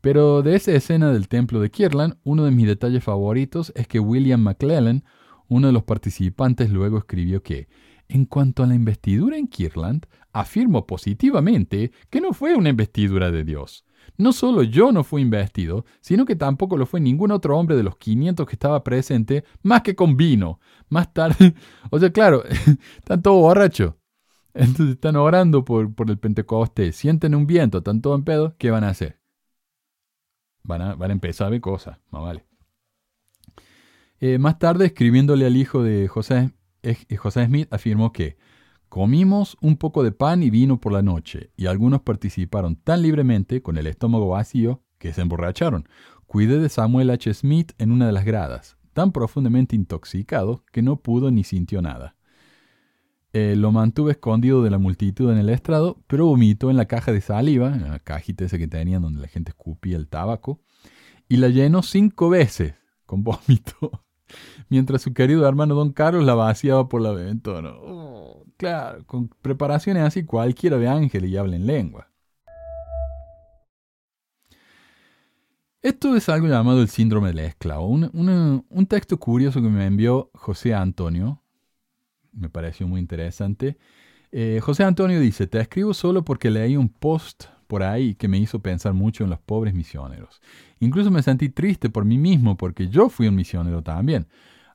[0.00, 3.98] Pero de esa escena del templo de Kirtland, uno de mis detalles favoritos es que
[3.98, 5.04] William McClellan,
[5.48, 7.68] uno de los participantes, luego escribió que,
[8.08, 13.44] en cuanto a la investidura en Kirtland, afirmo positivamente que no fue una investidura de
[13.44, 13.84] Dios.
[14.16, 17.82] No solo yo no fui investido, sino que tampoco lo fue ningún otro hombre de
[17.82, 20.60] los 500 que estaba presente, más que con vino.
[20.88, 21.54] Más tarde,
[21.90, 22.44] o sea, claro,
[22.98, 23.94] están todos borrachos.
[24.54, 28.70] Entonces están orando por, por el Pentecostés, sienten un viento, están todos en pedo, ¿qué
[28.70, 29.20] van a hacer?
[30.64, 32.44] Van a, van a empezar a ver cosas, más vale.
[34.20, 36.50] Eh, más tarde, escribiéndole al hijo de José,
[36.82, 38.36] eh, José Smith, afirmó que
[38.88, 43.60] Comimos un poco de pan y vino por la noche, y algunos participaron tan libremente,
[43.60, 45.88] con el estómago vacío, que se emborracharon.
[46.26, 47.32] Cuidé de Samuel H.
[47.34, 52.16] Smith en una de las gradas, tan profundamente intoxicado que no pudo ni sintió nada.
[53.34, 57.12] Eh, lo mantuve escondido de la multitud en el estrado, pero vomitó en la caja
[57.12, 60.62] de saliva, en la cajita esa que tenían donde la gente escupía el tabaco,
[61.28, 62.74] y la llenó cinco veces
[63.04, 64.02] con vómito,
[64.70, 67.74] mientras su querido hermano don Carlos la vaciaba por la ventana.
[68.58, 72.08] Claro, con preparaciones así cualquiera de ángel y habla en lengua.
[75.80, 77.86] Esto es algo llamado el síndrome del esclavo.
[77.88, 81.40] un texto curioso que me envió José Antonio,
[82.32, 83.78] me pareció muy interesante,
[84.32, 88.38] Eh, José Antonio dice, te escribo solo porque leí un post por ahí que me
[88.38, 90.40] hizo pensar mucho en los pobres misioneros.
[90.80, 94.28] Incluso me sentí triste por mí mismo porque yo fui un misionero también.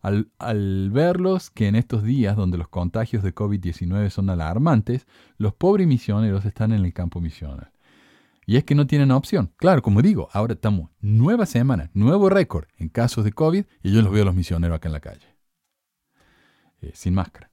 [0.04, 5.88] Al, verlos que en estos días donde los contagios de COVID-19 son alarmantes, los pobres
[5.88, 7.72] misioneros están en el campo misional.
[8.46, 9.54] Y es que no tienen opción.
[9.56, 14.02] Claro, como digo, ahora estamos nueva semana, nuevo récord en casos de COVID y yo
[14.02, 15.26] los veo a los misioneros acá en la calle.
[16.82, 17.50] Eh, sin máscara.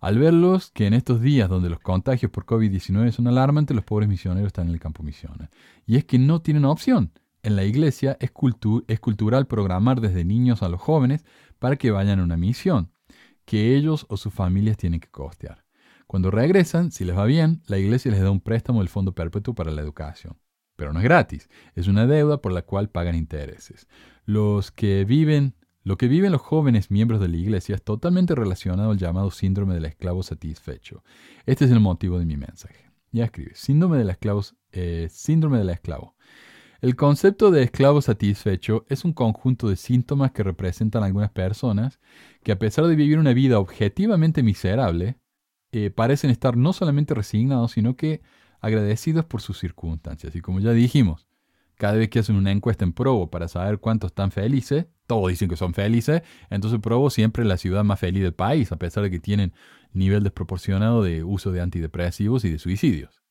[0.00, 4.08] Al verlos que en estos días donde los contagios por COVID-19 son alarmantes, los pobres
[4.08, 5.50] misioneros están en el campo misiones.
[5.86, 7.12] Y es que no tienen opción.
[7.46, 8.32] En la iglesia es,
[8.88, 11.24] es cultural programar desde niños a los jóvenes
[11.74, 12.92] que vayan a una misión,
[13.44, 15.64] que ellos o sus familias tienen que costear.
[16.06, 19.54] Cuando regresan, si les va bien, la iglesia les da un préstamo del Fondo Perpetuo
[19.54, 20.38] para la Educación.
[20.76, 23.88] Pero no es gratis, es una deuda por la cual pagan intereses.
[24.24, 25.54] Los que viven
[25.86, 29.74] lo que viven los jóvenes miembros de la iglesia es totalmente relacionado al llamado síndrome
[29.74, 31.04] del esclavo satisfecho.
[31.46, 32.90] Este es el motivo de mi mensaje.
[33.12, 34.42] Ya escribe, síndrome del esclavo.
[34.72, 36.15] Eh, síndrome del esclavo.
[36.80, 42.00] El concepto de esclavo satisfecho es un conjunto de síntomas que representan algunas personas
[42.42, 45.18] que a pesar de vivir una vida objetivamente miserable,
[45.72, 48.22] eh, parecen estar no solamente resignados, sino que
[48.60, 50.34] agradecidos por sus circunstancias.
[50.36, 51.26] Y como ya dijimos,
[51.76, 55.48] cada vez que hacen una encuesta en Provo para saber cuántos están felices, todos dicen
[55.48, 59.02] que son felices, entonces Provo siempre es la ciudad más feliz del país, a pesar
[59.02, 59.52] de que tienen
[59.92, 63.22] nivel desproporcionado de uso de antidepresivos y de suicidios.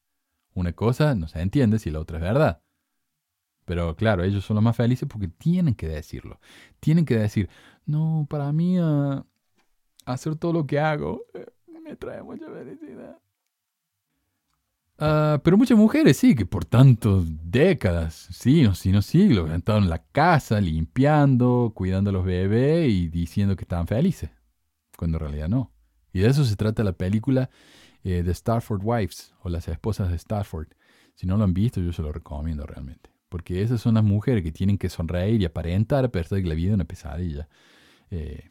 [0.54, 2.65] Una cosa no se entiende si la otra es verdad.
[3.66, 6.40] Pero claro, ellos son los más felices porque tienen que decirlo.
[6.80, 7.50] Tienen que decir,
[7.86, 9.26] no, para mí ah,
[10.06, 11.46] hacer todo lo que hago eh,
[11.84, 13.20] me trae mucha felicidad.
[14.98, 19.80] Ah, pero muchas mujeres sí, que por tantas décadas, sí, no, no siglos, han estado
[19.80, 24.30] en la casa limpiando, cuidando a los bebés y diciendo que estaban felices,
[24.98, 25.72] cuando en realidad no.
[26.14, 27.50] Y de eso se trata la película
[28.04, 30.68] eh, de Starford Wives o las esposas de Starford.
[31.14, 33.15] Si no lo han visto, yo se lo recomiendo realmente.
[33.30, 36.76] Porque esas son las mujeres que tienen que sonreír y aparentar, pero la vida es
[36.76, 37.48] una pesadilla.
[38.12, 38.50] Eh,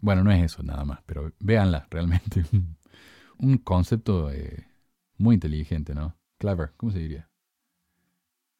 [0.00, 2.44] bueno, no es eso nada más, pero véanla realmente.
[3.38, 4.66] Un concepto eh,
[5.16, 6.16] muy inteligente, ¿no?
[6.38, 7.28] Clever, ¿cómo se diría?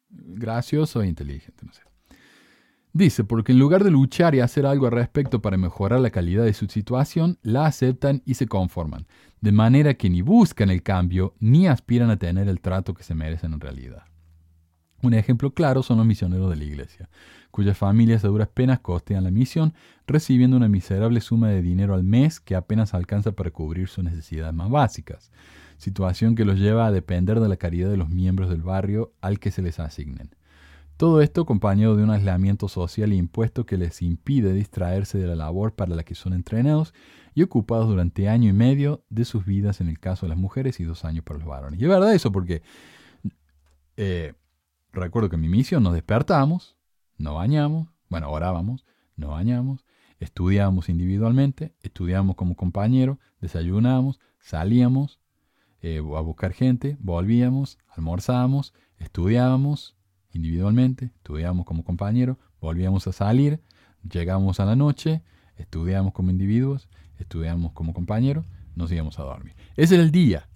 [0.09, 1.81] Gracioso e inteligente, no sé.
[2.91, 6.43] Dice, porque en lugar de luchar y hacer algo al respecto para mejorar la calidad
[6.43, 9.05] de su situación, la aceptan y se conforman,
[9.41, 13.13] de manera que ni buscan el cambio ni aspiran a tener el trato que se
[13.13, 14.03] merecen en realidad.
[15.01, 17.09] Un ejemplo claro son los misioneros de la iglesia,
[17.51, 19.73] cuyas familias a duras penas costean la misión,
[20.07, 24.53] recibiendo una miserable suma de dinero al mes que apenas alcanza para cubrir sus necesidades
[24.53, 25.31] más básicas
[25.79, 29.39] situación que los lleva a depender de la caridad de los miembros del barrio al
[29.39, 30.35] que se les asignen.
[30.97, 35.37] Todo esto acompañado de un aislamiento social e impuesto que les impide distraerse de la
[35.37, 36.93] labor para la que son entrenados
[37.33, 40.81] y ocupados durante año y medio de sus vidas en el caso de las mujeres
[40.81, 41.79] y dos años para los varones.
[41.79, 42.61] Y es verdad eso porque
[43.95, 44.33] eh,
[44.91, 46.77] recuerdo que en mi misión nos despertamos,
[47.17, 49.85] no bañamos, bueno, orábamos, no bañamos,
[50.19, 55.19] estudiábamos individualmente, estudiábamos como compañeros, desayunábamos, salíamos,
[55.81, 59.95] eh, a buscar gente, volvíamos, almorzábamos, estudiábamos
[60.31, 63.61] individualmente, estudiábamos como compañeros, volvíamos a salir,
[64.09, 65.23] llegamos a la noche,
[65.55, 69.55] estudiábamos como individuos, estudiábamos como compañeros, nos íbamos a dormir.
[69.75, 70.48] Ese era el día.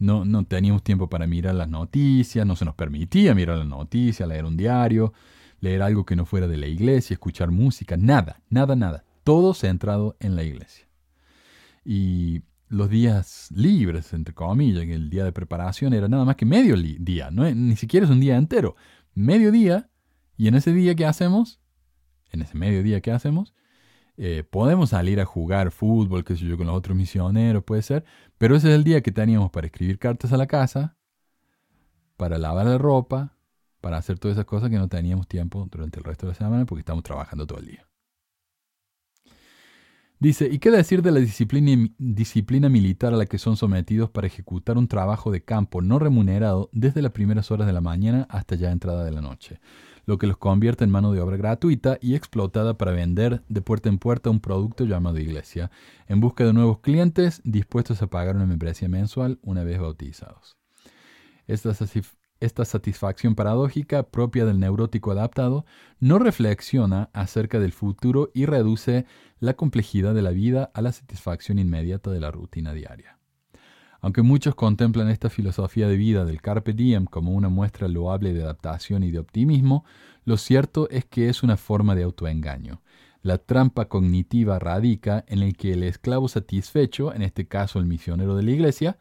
[0.00, 4.28] No, no teníamos tiempo para mirar las noticias, no se nos permitía mirar las noticias,
[4.28, 5.12] leer un diario,
[5.60, 9.04] leer algo que no fuera de la iglesia, escuchar música, nada, nada, nada.
[9.22, 10.88] Todo centrado en la iglesia.
[11.84, 16.76] Y los días libres, entre comillas, el día de preparación era nada más que medio
[16.76, 18.76] día, no, ni siquiera es un día entero,
[19.14, 19.90] medio día,
[20.36, 21.60] y en ese día que hacemos,
[22.30, 23.52] en ese medio día que hacemos,
[24.22, 28.04] eh, podemos salir a jugar fútbol, qué sé yo, con los otros misioneros, puede ser,
[28.36, 30.98] pero ese es el día que teníamos para escribir cartas a la casa,
[32.18, 33.34] para lavar la ropa,
[33.80, 36.66] para hacer todas esas cosas que no teníamos tiempo durante el resto de la semana
[36.66, 37.88] porque estamos trabajando todo el día.
[40.18, 44.26] Dice, ¿y qué decir de la disciplina, disciplina, militar a la que son sometidos para
[44.26, 48.54] ejecutar un trabajo de campo no remunerado desde las primeras horas de la mañana hasta
[48.54, 49.60] ya entrada de la noche?
[50.10, 53.88] Lo que los convierte en mano de obra gratuita y explotada para vender de puerta
[53.88, 55.70] en puerta un producto llamado iglesia,
[56.08, 60.56] en busca de nuevos clientes dispuestos a pagar una membresía mensual una vez bautizados.
[61.46, 61.80] Estas
[62.40, 65.64] esta satisfacción paradójica propia del neurótico adaptado
[66.00, 69.06] no reflexiona acerca del futuro y reduce
[69.38, 73.19] la complejidad de la vida a la satisfacción inmediata de la rutina diaria.
[74.00, 78.42] Aunque muchos contemplan esta filosofía de vida del carpe diem como una muestra loable de
[78.42, 79.84] adaptación y de optimismo,
[80.24, 82.80] lo cierto es que es una forma de autoengaño.
[83.22, 88.34] La trampa cognitiva radica en el que el esclavo satisfecho, en este caso el misionero
[88.34, 88.98] de la iglesia,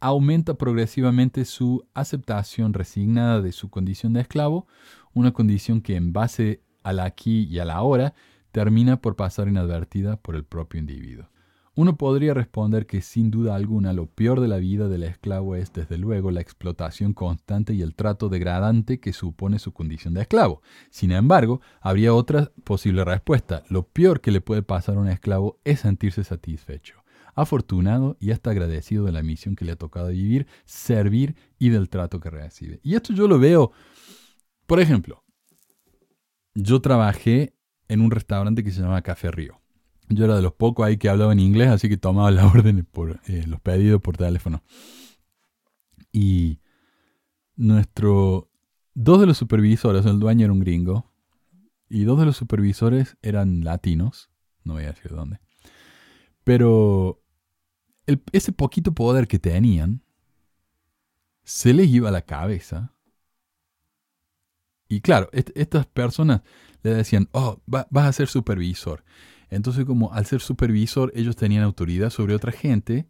[0.00, 4.66] aumenta progresivamente su aceptación resignada de su condición de esclavo,
[5.12, 8.14] una condición que en base al aquí y a la ahora
[8.50, 11.31] termina por pasar inadvertida por el propio individuo.
[11.74, 15.72] Uno podría responder que sin duda alguna lo peor de la vida del esclavo es
[15.72, 20.60] desde luego la explotación constante y el trato degradante que supone su condición de esclavo.
[20.90, 23.62] Sin embargo, habría otra posible respuesta.
[23.70, 27.02] Lo peor que le puede pasar a un esclavo es sentirse satisfecho,
[27.34, 31.88] afortunado y hasta agradecido de la misión que le ha tocado vivir, servir y del
[31.88, 32.80] trato que recibe.
[32.82, 33.72] Y esto yo lo veo,
[34.66, 35.24] por ejemplo,
[36.54, 37.54] yo trabajé
[37.88, 39.61] en un restaurante que se llama Café Río.
[40.08, 42.84] Yo era de los pocos ahí que hablaba en inglés, así que tomaba las órdenes
[42.90, 44.62] por eh, los pedidos por teléfono.
[46.12, 46.60] Y
[47.56, 48.50] nuestro
[48.94, 51.10] dos de los supervisores, el dueño era un gringo
[51.88, 54.30] y dos de los supervisores eran latinos,
[54.64, 55.40] no voy a decir dónde.
[56.44, 57.22] Pero
[58.32, 60.02] ese poquito poder que tenían
[61.44, 62.94] se les iba a la cabeza.
[64.88, 66.42] Y claro, estas personas
[66.82, 69.04] le decían, oh, vas a ser supervisor.
[69.52, 73.06] Entonces, como al ser supervisor, ellos tenían autoridad sobre otra gente,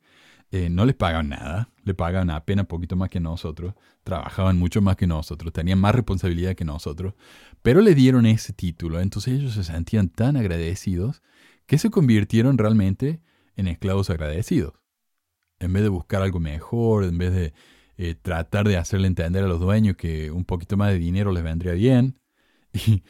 [0.51, 4.97] eh, no les pagaban nada, le pagaban apenas poquito más que nosotros, trabajaban mucho más
[4.97, 7.15] que nosotros, tenían más responsabilidad que nosotros,
[7.63, 11.23] pero le dieron ese título, entonces ellos se sentían tan agradecidos
[11.67, 13.21] que se convirtieron realmente
[13.55, 14.75] en esclavos agradecidos.
[15.61, 17.55] En vez de buscar algo mejor, en vez de
[17.99, 21.45] eh, tratar de hacerle entender a los dueños que un poquito más de dinero les
[21.45, 22.19] vendría bien,
[22.73, 23.05] y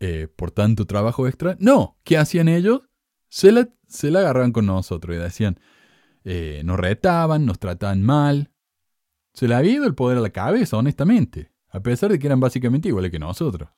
[0.00, 1.56] eh, por tanto trabajo extra.
[1.58, 2.82] No, ¿qué hacían ellos?
[3.28, 5.58] Se la, se la agarraban con nosotros y decían,
[6.24, 8.52] eh, nos retaban, nos trataban mal.
[9.34, 12.40] Se le había ido el poder a la cabeza, honestamente, a pesar de que eran
[12.40, 13.70] básicamente iguales que nosotros.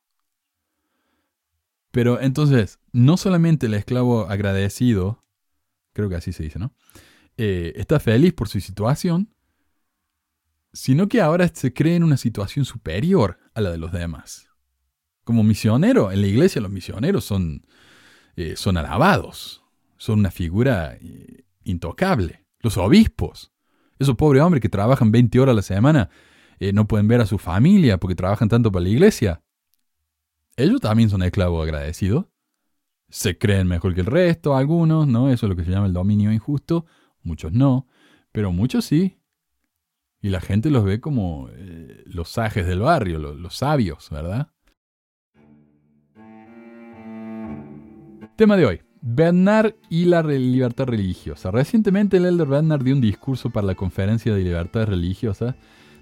[1.90, 5.24] Pero entonces, no solamente el esclavo agradecido,
[5.92, 6.74] creo que así se dice, ¿no?
[7.36, 9.34] Eh, está feliz por su situación,
[10.72, 14.49] sino que ahora se cree en una situación superior a la de los demás
[15.30, 16.10] como misionero.
[16.10, 17.64] En la iglesia los misioneros son,
[18.34, 19.62] eh, son alabados,
[19.96, 22.46] son una figura eh, intocable.
[22.58, 23.52] Los obispos,
[24.00, 26.10] esos pobres hombres que trabajan 20 horas a la semana,
[26.58, 29.42] eh, no pueden ver a su familia porque trabajan tanto para la iglesia.
[30.56, 32.26] Ellos también son esclavos agradecidos.
[33.08, 35.30] Se creen mejor que el resto, algunos, ¿no?
[35.30, 36.86] Eso es lo que se llama el dominio injusto.
[37.22, 37.86] Muchos no,
[38.32, 39.20] pero muchos sí.
[40.20, 41.48] Y la gente los ve como
[42.06, 44.50] los sajes del barrio, los sabios, ¿verdad?
[48.40, 48.80] Tema de hoy.
[49.02, 51.50] Bernard y la libertad religiosa.
[51.50, 55.56] Recientemente el elder Bernard dio un discurso para la Conferencia de Libertad Religiosa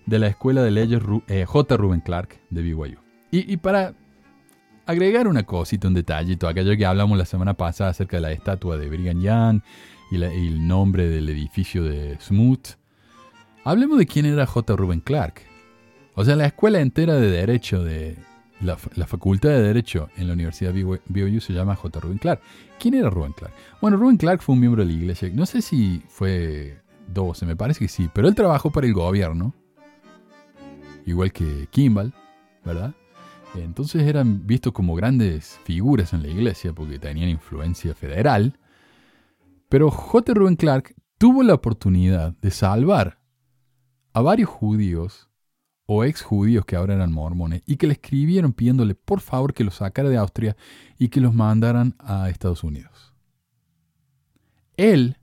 [0.06, 1.76] de la Escuela de Leyes eh, J.
[1.76, 2.96] Ruben Clark de BYU.
[3.32, 3.92] Y, para
[4.86, 8.76] agregar una cosita, un detallito, aquello que hablamos la semana pasada acerca de la estatua
[8.76, 9.60] de Brigham Young
[10.12, 12.78] y, y el nombre del edificio de Smoot,
[13.64, 14.76] hablemos de quién era J.
[14.76, 15.42] Ruben Clark.
[16.14, 18.16] O sea, la escuela entera de derecho de,
[18.60, 22.00] la, Facultad de Derecho en la Universidad BYU se llama J.
[22.00, 22.40] Ruben Clark.
[22.78, 23.54] ¿Quién era Ruben Clark?
[23.80, 25.30] Bueno, Ruben Clark fue un miembro de la iglesia.
[25.32, 29.54] No sé si fue 12, me parece que sí, pero él trabajó para el gobierno.
[31.06, 32.12] Igual que Kimball,
[32.64, 32.94] ¿verdad?
[33.54, 38.58] Entonces eran vistos como grandes figuras en la iglesia porque tenían influencia federal.
[39.68, 40.34] Pero J.
[40.34, 43.18] Ruben Clark tuvo la oportunidad de salvar
[44.12, 45.27] a varios judíos
[45.90, 49.64] o ex judíos que ahora eran mormones y que le escribieron pidiéndole por favor que
[49.64, 50.54] los sacara de Austria
[50.98, 53.14] y que los mandaran a Estados Unidos.
[54.76, 55.16] Él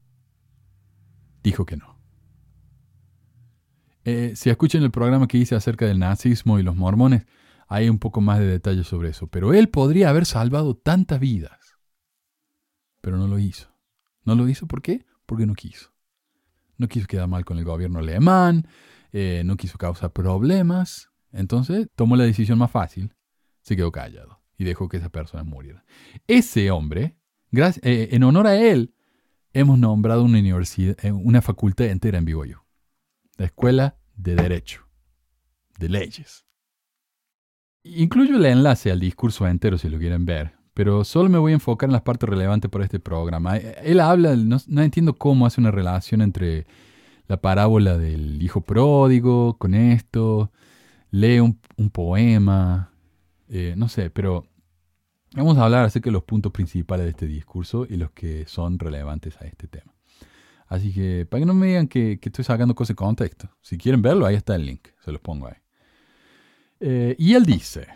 [1.44, 2.00] dijo que no.
[4.06, 7.28] Eh, si escuchan el programa que hice acerca del nazismo y los mormones,
[7.68, 9.28] hay un poco más de detalles sobre eso.
[9.28, 11.78] Pero él podría haber salvado tantas vidas.
[13.02, 13.70] Pero no lo hizo.
[14.24, 15.06] ¿No lo hizo por qué?
[15.28, 15.95] Porque no quiso.
[16.78, 18.68] No quiso quedar mal con el gobierno alemán,
[19.12, 23.14] eh, no quiso causar problemas, entonces tomó la decisión más fácil,
[23.62, 25.86] se quedó callado y dejó que esa persona muriera.
[26.28, 27.18] Ese hombre,
[27.52, 28.94] eh, en honor a él,
[29.54, 32.62] hemos nombrado una universidad, eh, una facultad entera en BYU,
[33.38, 34.88] la Escuela de Derecho,
[35.80, 36.46] de Leyes.
[37.84, 41.56] Incluyo el enlace al discurso entero si lo quieren ver, pero solo me voy a
[41.56, 43.58] enfocar en las partes relevantes para este programa.
[43.58, 46.68] Él habla, no entiendo cómo hace una relación entre
[47.28, 50.52] la parábola del hijo pródigo con esto,
[51.12, 51.60] lee un,
[51.92, 52.92] poema,
[53.50, 54.46] eh, no sé, pero
[55.34, 58.78] vamos a hablar acerca de los puntos principales de este discurso y los que son
[58.80, 59.94] relevantes a este tema.
[60.68, 64.02] Así que para que no me digan que, estoy sacando cosas de contexto, si quieren
[64.02, 65.56] verlo, ahí está el link, se los pongo ahí.
[66.80, 67.88] Eh, y él dice,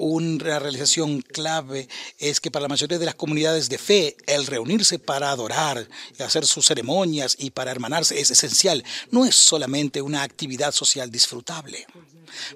[0.00, 1.88] Una realización clave
[2.20, 5.88] es que para la mayoría de las comunidades de fe, el reunirse para adorar,
[6.20, 8.84] hacer sus ceremonias y para hermanarse es esencial.
[9.10, 11.84] No es solamente una actividad social disfrutable.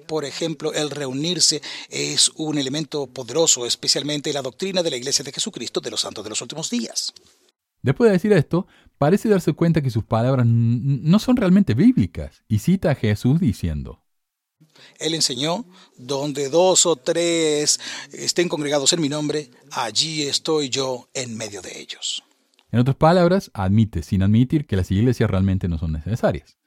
[0.07, 5.25] Por ejemplo, el reunirse es un elemento poderoso, especialmente en la doctrina de la Iglesia
[5.25, 7.13] de Jesucristo de los Santos de los Últimos Días.
[7.81, 8.67] Después de decir esto,
[8.97, 14.02] parece darse cuenta que sus palabras no son realmente bíblicas y cita a Jesús diciendo,
[14.99, 15.65] él enseñó,
[15.97, 17.79] donde dos o tres
[18.11, 22.23] estén congregados en mi nombre, allí estoy yo en medio de ellos.
[22.71, 26.57] En otras palabras, admite, sin admitir, que las iglesias realmente no son necesarias.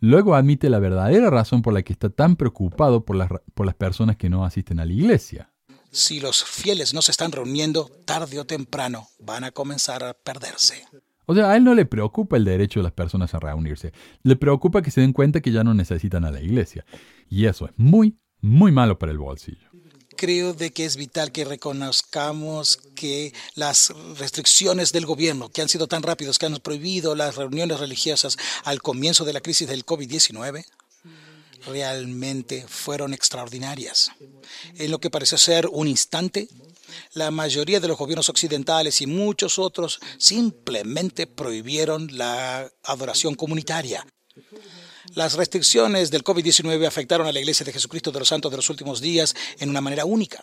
[0.00, 3.74] Luego admite la verdadera razón por la que está tan preocupado por las, por las
[3.74, 5.50] personas que no asisten a la iglesia.
[5.90, 10.84] Si los fieles no se están reuniendo, tarde o temprano van a comenzar a perderse.
[11.24, 13.92] O sea, a él no le preocupa el derecho de las personas a reunirse.
[14.22, 16.84] Le preocupa que se den cuenta que ya no necesitan a la iglesia.
[17.28, 19.68] Y eso es muy, muy malo para el bolsillo.
[20.16, 25.88] Creo de que es vital que reconozcamos que las restricciones del gobierno, que han sido
[25.88, 30.64] tan rápidos, que han prohibido las reuniones religiosas al comienzo de la crisis del COVID-19,
[31.66, 34.10] realmente fueron extraordinarias.
[34.76, 36.48] En lo que pareció ser un instante,
[37.12, 44.06] la mayoría de los gobiernos occidentales y muchos otros simplemente prohibieron la adoración comunitaria.
[45.14, 48.68] Las restricciones del COVID-19 afectaron a la Iglesia de Jesucristo de los Santos de los
[48.70, 50.42] Últimos Días en una manera única.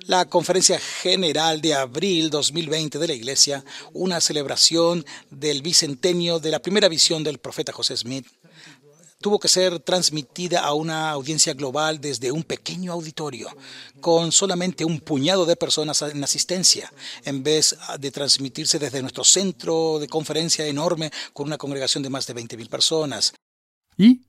[0.00, 6.60] La Conferencia General de Abril 2020 de la Iglesia, una celebración del bicentenio de la
[6.60, 8.26] primera visión del profeta José Smith,
[9.20, 13.48] tuvo que ser transmitida a una audiencia global desde un pequeño auditorio,
[14.00, 16.92] con solamente un puñado de personas en asistencia,
[17.24, 22.26] en vez de transmitirse desde nuestro centro de conferencia enorme con una congregación de más
[22.26, 23.32] de 20.000 personas.
[23.96, 24.22] ¿Y?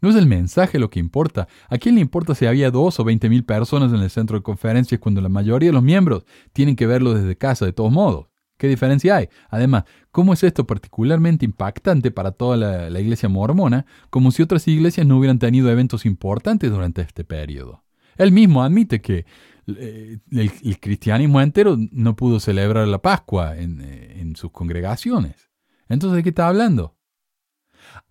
[0.00, 1.48] No es el mensaje lo que importa.
[1.70, 4.42] ¿A quién le importa si había dos o veinte mil personas en el centro de
[4.42, 8.26] conferencias cuando la mayoría de los miembros tienen que verlo desde casa de todos modos?
[8.58, 9.28] ¿Qué diferencia hay?
[9.48, 15.06] Además, ¿cómo es esto particularmente impactante para toda la, iglesia mormona, como si otras iglesias
[15.06, 17.82] no hubieran tenido eventos importantes durante este periodo?
[18.16, 19.24] Él mismo admite que
[19.66, 25.50] eh, el, cristianismo entero no pudo celebrar la Pascua en, eh, en sus congregaciones.
[25.88, 26.94] Entonces, ¿de qué está hablando?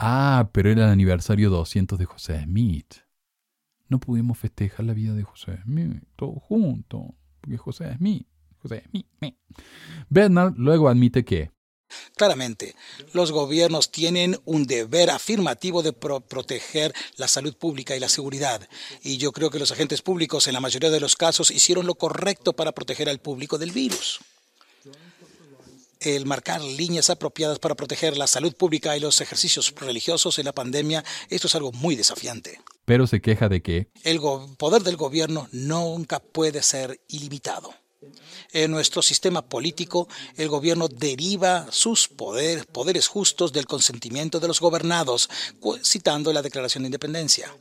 [0.06, 2.96] Ah, pero era el aniversario 200 de José Smith.
[3.88, 7.04] No pudimos festejar la vida de José Smith todos juntos,
[7.40, 8.28] porque José Smith,
[8.58, 9.08] José Smith.
[10.10, 11.52] Bernard luego admite que
[12.18, 12.76] Claramente,
[13.14, 18.68] los gobiernos tienen un deber afirmativo de proteger la salud pública y la seguridad.
[19.04, 21.96] Y yo creo que los agentes públicos en la mayoría de los casos hicieron lo
[21.96, 24.20] correcto para proteger al público del virus
[26.06, 30.54] el marcar líneas apropiadas para proteger la salud pública y los ejercicios religiosos en la
[30.54, 32.60] pandemia, esto es algo muy desafiante.
[32.86, 34.20] Pero se queja de que el
[34.58, 37.74] poder del gobierno nunca puede ser ilimitado.
[38.52, 44.60] En nuestro sistema político, el gobierno deriva sus poderes, poderes justos del consentimiento de los
[44.60, 45.30] gobernados,
[45.84, 47.56] citando la Declaración de Independencia.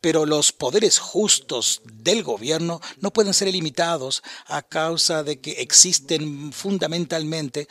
[0.00, 6.52] Pero los poderes justos del gobierno no pueden ser ilimitados a causa de que existen
[6.52, 7.66] fundamentalmente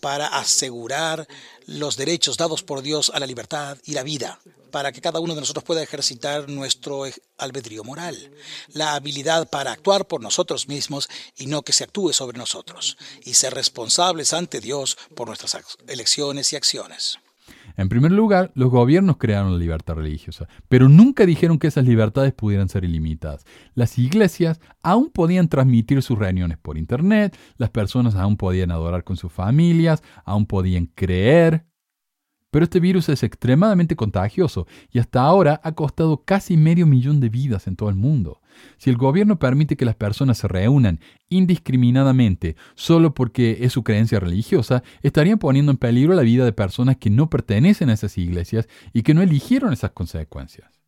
[0.00, 1.26] para asegurar
[1.66, 5.34] los derechos dados por Dios a la libertad y la vida, para que cada uno
[5.34, 7.04] de nosotros pueda ejercitar nuestro
[7.38, 8.32] albedrío moral,
[8.68, 13.34] la habilidad para actuar por nosotros mismos y no que se actúe sobre nosotros, y
[13.34, 15.56] ser responsables ante Dios por nuestras
[15.88, 17.18] elecciones y acciones.
[17.80, 22.34] En primer lugar, los gobiernos crearon la libertad religiosa, pero nunca dijeron que esas libertades
[22.34, 23.46] pudieran ser ilimitadas.
[23.72, 29.16] Las iglesias aún podían transmitir sus reuniones por Internet, las personas aún podían adorar con
[29.16, 31.64] sus familias, aún podían creer,
[32.50, 37.30] pero este virus es extremadamente contagioso y hasta ahora ha costado casi medio millón de
[37.30, 38.42] vidas en todo el mundo.
[38.78, 44.20] Si el gobierno permite que las personas se reúnan indiscriminadamente solo porque es su creencia
[44.20, 48.68] religiosa, estarían poniendo en peligro la vida de personas que no pertenecen a esas iglesias
[48.92, 50.80] y que no eligieron esas consecuencias.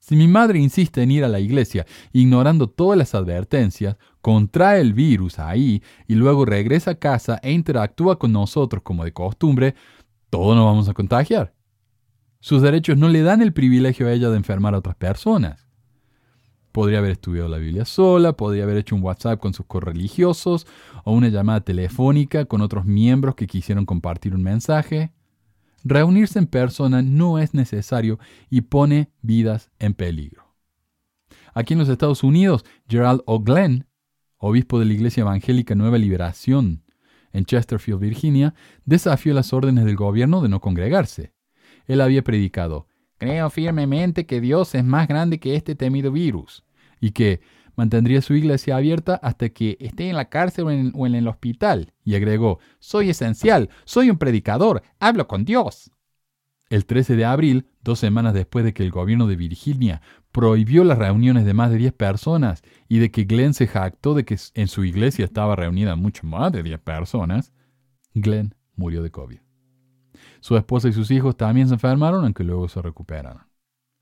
[0.00, 1.84] Si mi madre insiste en ir a la iglesia
[2.14, 8.18] ignorando todas las advertencias, contrae el virus ahí y luego regresa a casa e interactúa
[8.18, 9.74] con nosotros como de costumbre,
[10.30, 11.52] todos nos vamos a contagiar.
[12.40, 15.67] Sus derechos no le dan el privilegio a ella de enfermar a otras personas.
[16.78, 20.64] Podría haber estudiado la Biblia sola, podría haber hecho un WhatsApp con sus correligiosos
[21.02, 25.10] o una llamada telefónica con otros miembros que quisieron compartir un mensaje.
[25.82, 30.54] Reunirse en persona no es necesario y pone vidas en peligro.
[31.52, 33.88] Aquí en los Estados Unidos, Gerald O'Glenn,
[34.36, 36.84] obispo de la Iglesia Evangélica Nueva Liberación
[37.32, 38.54] en Chesterfield, Virginia,
[38.84, 41.32] desafió las órdenes del gobierno de no congregarse.
[41.88, 42.86] Él había predicado,
[43.18, 46.62] Creo firmemente que Dios es más grande que este temido virus,
[47.00, 47.40] y que
[47.76, 51.92] mantendría su iglesia abierta hasta que esté en la cárcel o en, el hospital.
[52.04, 55.92] Y agregó, soy esencial, soy un predicador, hablo con Dios.
[56.70, 60.98] El 13 de abril, dos semanas después de que el gobierno de Virginia prohibió las
[60.98, 64.68] reuniones de más de 10 personas y de que Glenn se jactó de que en
[64.68, 67.52] su iglesia estaba reunida mucho más de 10 personas,
[68.12, 69.38] Glenn murió de COVID.
[70.40, 73.47] Su esposa y sus hijos también se enfermaron, aunque luego se recuperaron.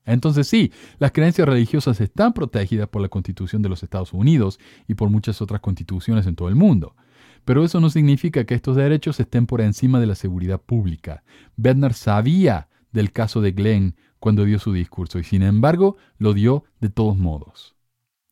[0.07, 4.95] Entonces sí, las creencias religiosas están protegidas por la Constitución de los Estados Unidos y
[4.95, 6.95] por muchas otras constituciones en todo el mundo.
[7.43, 11.23] Pero eso no significa que estos derechos estén por encima de la seguridad pública.
[11.57, 16.63] Bednar sabía del caso de Glenn cuando dio su discurso y sin embargo lo dio
[16.79, 17.75] de todos modos.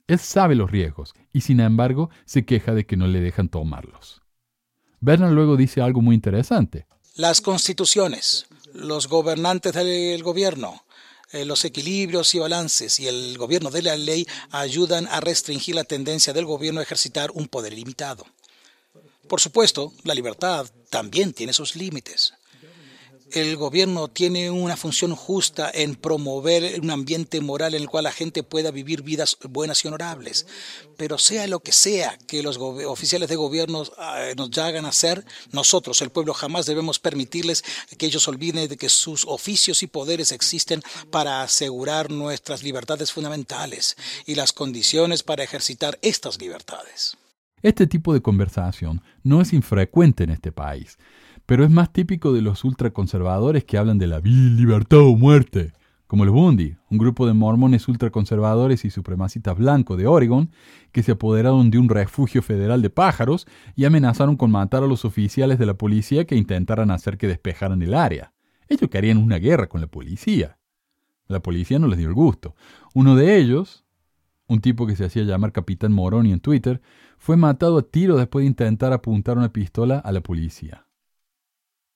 [0.08, 4.22] Él sabe los riesgos y sin embargo se queja de que no le dejan tomarlos.
[5.02, 6.88] Bernard luego dice algo muy interesante.
[7.16, 10.85] Las constituciones, los gobernantes del gobierno,
[11.36, 15.84] eh, los equilibrios y balances y el gobierno de la ley ayudan a restringir la
[15.84, 18.26] tendencia del gobierno a ejercitar un poder ilimitado.
[19.28, 22.34] Por supuesto, la libertad también tiene sus límites
[23.32, 28.12] el gobierno tiene una función justa en promover un ambiente moral en el cual la
[28.12, 30.46] gente pueda vivir vidas buenas y honorables.
[30.98, 36.02] Pero sea lo que sea que los oficiales de gobierno ah, nos hagan hacer, nosotros,
[36.02, 37.64] el pueblo, jamás debemos permitirles
[37.98, 43.98] que ellos olviden de que sus oficios y poderes existen para asegurar nuestras libertades fundamentales
[44.26, 47.18] y las condiciones para ejercitar estas libertades.
[47.64, 50.98] Este tipo de conversación no es infrecuente en este país
[51.46, 55.74] pero es más típico de los ultraconservadores que hablan de la libertad o muerte,
[56.08, 60.52] como los Bundy, un grupo de mormones ultraconservadores y supremacistas blancos de Oregon
[60.92, 65.04] que se apoderaron de un refugio federal de pájaros y amenazaron con matar a los
[65.04, 68.34] oficiales de la policía que intentaran hacer que despejaran el área.
[68.68, 70.58] Ellos querían una guerra con la policía.
[71.28, 72.56] La policía no les dio el gusto.
[72.94, 73.84] Uno de ellos,
[74.48, 76.82] un tipo que se hacía llamar Capitán Moroni en Twitter,
[77.18, 80.85] fue matado a tiro después de intentar apuntar una pistola a la policía.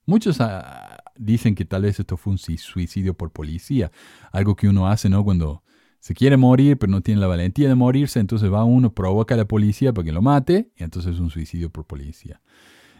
[0.09, 3.91] Muchos ah, dicen que tal vez esto fue un suicidio por policía,
[4.31, 5.23] algo que uno hace, ¿no?
[5.23, 5.61] Cuando
[5.99, 9.37] se quiere morir, pero no tiene la valentía de morirse, entonces va uno, provoca a
[9.37, 12.41] la policía para que lo mate, y entonces es un suicidio por policía.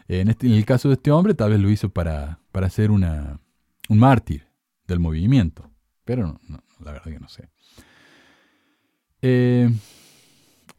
[0.08, 3.40] En, este, el caso de este hombre, tal vez lo hizo para, para ser una,
[3.90, 4.46] un mártir
[4.86, 5.68] del movimiento,
[6.06, 6.40] pero
[6.80, 7.50] la verdad que no sé.
[9.24, 9.72] Eh,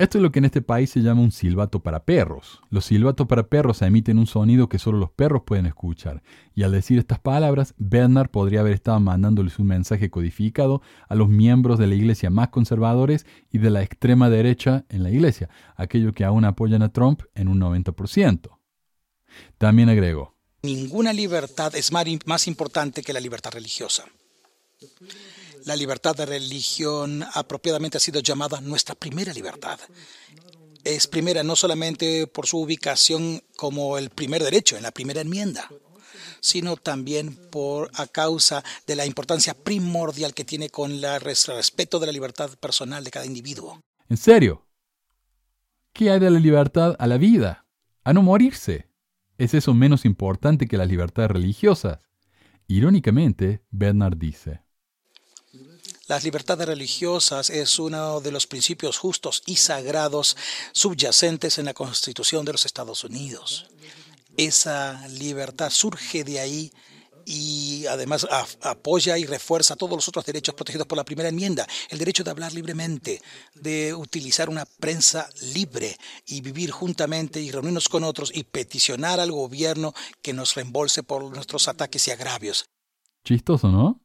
[0.00, 2.62] esto es lo que en este país se llama un silbato para perros.
[2.70, 6.22] Los silbatos para perros emiten un sonido que solo los perros pueden escuchar.
[6.54, 11.28] Y al decir estas palabras, Bernard podría haber estado mandándoles un mensaje codificado a los
[11.28, 16.14] miembros de la iglesia más conservadores y de la extrema derecha en la iglesia, aquellos
[16.14, 18.58] que aún apoyan a Trump en un 90%.
[19.58, 24.04] También agregó, Ninguna libertad es más importante que la libertad religiosa.
[25.64, 29.78] La libertad de religión apropiadamente ha sido llamada nuestra primera libertad.
[30.84, 35.68] Es primera no solamente por su ubicación como el primer derecho en la primera enmienda,
[36.40, 42.06] sino también por a causa de la importancia primordial que tiene con el respeto de
[42.06, 43.80] la libertad personal de cada individuo.
[44.08, 44.66] ¿En serio?
[45.92, 47.66] ¿Qué hay de la libertad a la vida?
[48.04, 48.88] A no morirse.
[49.36, 51.98] ¿Es eso menos importante que las libertades religiosas?
[52.68, 54.62] Irónicamente, Bernard dice,
[56.10, 60.36] las libertades religiosas es uno de los principios justos y sagrados
[60.72, 63.68] subyacentes en la Constitución de los Estados Unidos.
[64.36, 66.72] Esa libertad surge de ahí
[67.24, 68.26] y además
[68.60, 71.64] apoya y refuerza todos los otros derechos protegidos por la primera enmienda.
[71.90, 73.22] El derecho de hablar libremente,
[73.54, 75.96] de utilizar una prensa libre
[76.26, 81.22] y vivir juntamente y reunirnos con otros y peticionar al gobierno que nos reembolse por
[81.22, 82.64] nuestros ataques y agravios.
[83.24, 84.00] Chistoso, ¿no?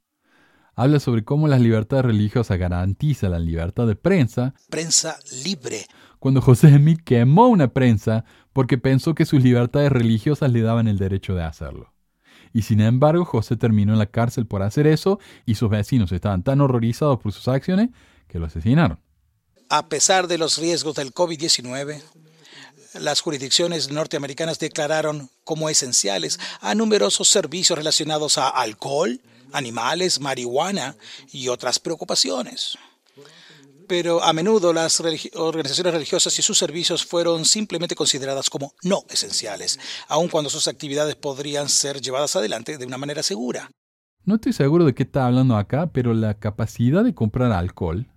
[0.75, 4.53] Habla sobre cómo las libertades religiosas garantizan la libertad de prensa.
[4.69, 5.85] Prensa libre.
[6.19, 10.97] Cuando José Smith quemó una prensa porque pensó que sus libertades religiosas le daban el
[10.97, 11.93] derecho de hacerlo.
[12.53, 16.43] Y sin embargo, José terminó en la cárcel por hacer eso y sus vecinos estaban
[16.43, 17.89] tan horrorizados por sus acciones
[18.27, 18.99] que lo asesinaron.
[19.69, 22.01] A pesar de los riesgos del COVID-19,
[22.93, 29.21] las jurisdicciones norteamericanas declararon como esenciales a numerosos servicios relacionados a alcohol,
[29.55, 30.95] animales, marihuana
[31.31, 32.77] y otras preocupaciones.
[33.87, 39.79] Pero a menudo las organizaciones religiosas y sus servicios fueron simplemente consideradas como no esenciales,
[40.07, 43.69] aun cuando sus actividades podrían ser llevadas adelante de una manera segura.
[44.23, 48.07] No estoy seguro de qué está hablando acá, pero la capacidad de comprar alcohol,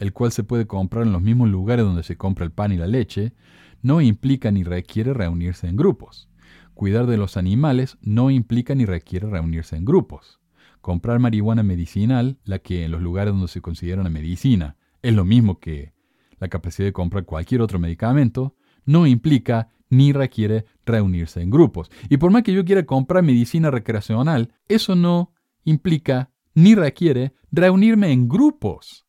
[0.00, 2.76] el cual se puede comprar en los mismos lugares donde se compra el pan y
[2.76, 3.32] la leche,
[3.80, 6.28] no implica ni requiere reunirse en grupos.
[6.74, 10.41] Cuidar de los animales no implica ni requiere reunirse en grupos
[10.82, 15.24] comprar marihuana medicinal, la que en los lugares donde se considera una medicina es lo
[15.24, 15.94] mismo que
[16.38, 21.90] la capacidad de comprar cualquier otro medicamento, no implica ni requiere reunirse en grupos.
[22.08, 25.32] Y por más que yo quiera comprar medicina recreacional, eso no
[25.64, 29.06] implica ni requiere reunirme en grupos.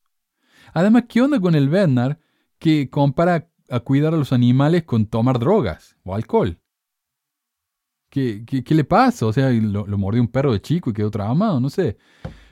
[0.72, 2.18] Además, ¿qué onda con el Bernard
[2.58, 6.60] que compara a cuidar a los animales con tomar drogas o alcohol?
[8.14, 9.26] ¿Qué, le pasa?
[9.26, 11.96] O sea, lo, mordió un perro de chico y quedó traumado, no sé.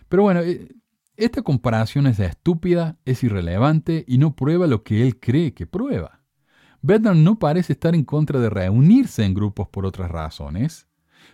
[0.08, 0.74] Pero bueno, eh,
[1.16, 6.20] esta comparación es estúpida, es irrelevante y no prueba lo que él cree que prueba.
[6.80, 10.88] Bernard no parece estar en contra de reunirse en grupos por otras razones,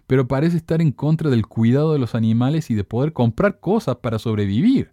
[0.06, 3.96] pero parece estar en contra del cuidado de los animales y de poder comprar cosas
[3.96, 4.92] para sobrevivir.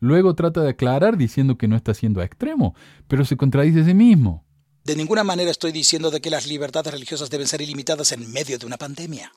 [0.00, 2.74] Luego trata de aclarar diciendo que no está siendo extremo,
[3.06, 4.44] pero se contradice a sí mismo.
[4.84, 8.58] De ninguna manera estoy diciendo de que las libertades religiosas deben ser ilimitadas en medio
[8.58, 9.32] de una pandemia.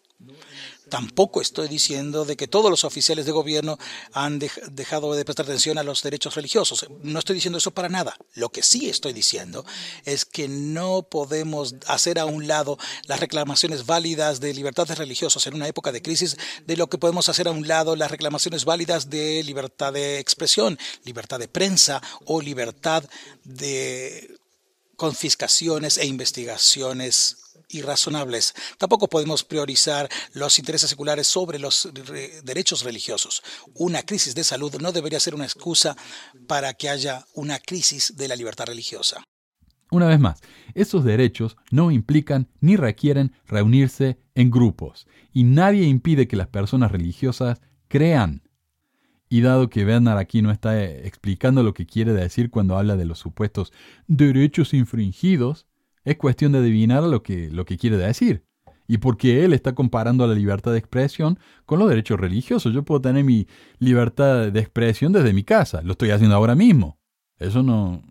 [0.89, 3.77] Tampoco estoy diciendo de que todos los oficiales de gobierno
[4.13, 6.87] han dejado de prestar atención a los derechos religiosos.
[7.03, 8.17] No estoy diciendo eso para nada.
[8.33, 9.65] Lo que sí estoy diciendo
[10.03, 12.77] es que no podemos hacer a un lado
[13.07, 17.29] las reclamaciones válidas de libertades religiosas en una época de crisis de lo que podemos
[17.29, 22.41] hacer a un lado las reclamaciones válidas de libertad de expresión, libertad de prensa o
[22.41, 23.03] libertad
[23.43, 24.37] de
[24.95, 27.37] confiscaciones e investigaciones
[27.69, 28.53] irrazonables.
[28.77, 31.89] Tampoco podemos priorizar los intereses seculares sobre los
[32.43, 33.43] derechos religiosos.
[33.73, 35.95] Una crisis de salud no debería ser una excusa
[36.47, 39.23] para que haya una crisis de la libertad religiosa.
[39.91, 40.41] Una vez más,
[40.73, 46.91] esos derechos no implican ni requieren reunirse en grupos, y nadie impide que las personas
[46.91, 48.41] religiosas crean
[49.35, 52.95] y dado que Bernard aquí no está eh, explicando lo que quiere decir cuando habla
[52.95, 53.73] de los supuestos
[54.07, 55.65] derechos infringidos,
[56.05, 58.45] es cuestión de adivinar lo que, lo que quiere decir.
[58.87, 62.73] Y porque él está comparando la libertad de expresión con los derechos religiosos.
[62.73, 63.45] Yo puedo tener mi
[63.77, 65.81] libertad de expresión desde mi casa.
[65.81, 66.97] Lo estoy haciendo ahora mismo.
[67.37, 68.03] Eso no,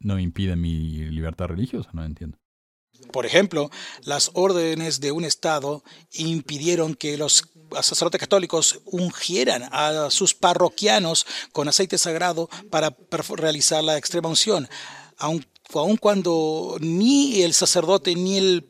[0.00, 2.38] no impide mi libertad religiosa, no entiendo.
[3.10, 3.68] Por ejemplo,
[4.04, 7.42] las órdenes de un Estado impidieron que los
[7.80, 12.94] sacerdotes católicos ungieran a sus parroquianos con aceite sagrado para
[13.36, 14.68] realizar la extrema unción,
[15.18, 15.46] aun,
[15.98, 18.68] cuando ni el sacerdote ni el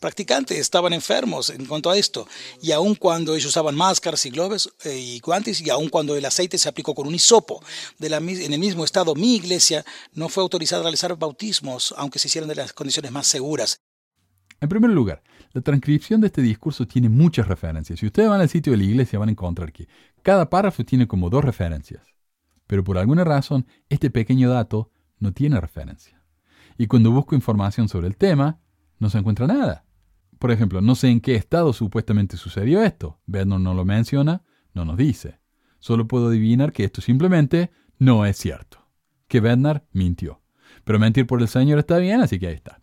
[0.00, 2.26] practicante estaban enfermos en cuanto a esto,
[2.62, 6.24] y aun cuando ellos usaban máscaras y globes eh, y guantes, y aun cuando el
[6.24, 7.62] aceite se aplicó con un hisopo.
[8.00, 9.84] En el mismo estado, mi iglesia
[10.14, 13.80] no fue autorizada a realizar bautismos, aunque se hicieran de las condiciones más seguras.
[14.60, 15.22] En primer lugar,
[15.52, 17.98] la transcripción de este discurso tiene muchas referencias.
[17.98, 19.88] Si ustedes van al sitio de la iglesia van a encontrar que
[20.22, 22.06] cada párrafo tiene como dos referencias.
[22.66, 26.22] Pero por alguna razón, este pequeño dato no tiene referencia.
[26.78, 28.60] Y cuando busco información sobre el tema,
[28.98, 29.84] no se encuentra nada.
[30.38, 33.20] Por ejemplo, no sé en qué estado supuestamente sucedió esto.
[33.26, 34.42] Vernon no lo menciona,
[34.72, 35.40] no nos dice.
[35.80, 38.86] Solo puedo adivinar que esto simplemente no es cierto.
[39.26, 40.40] Que Bernard mintió.
[40.84, 42.79] Pero mentir por el Señor está bien, así que ahí está.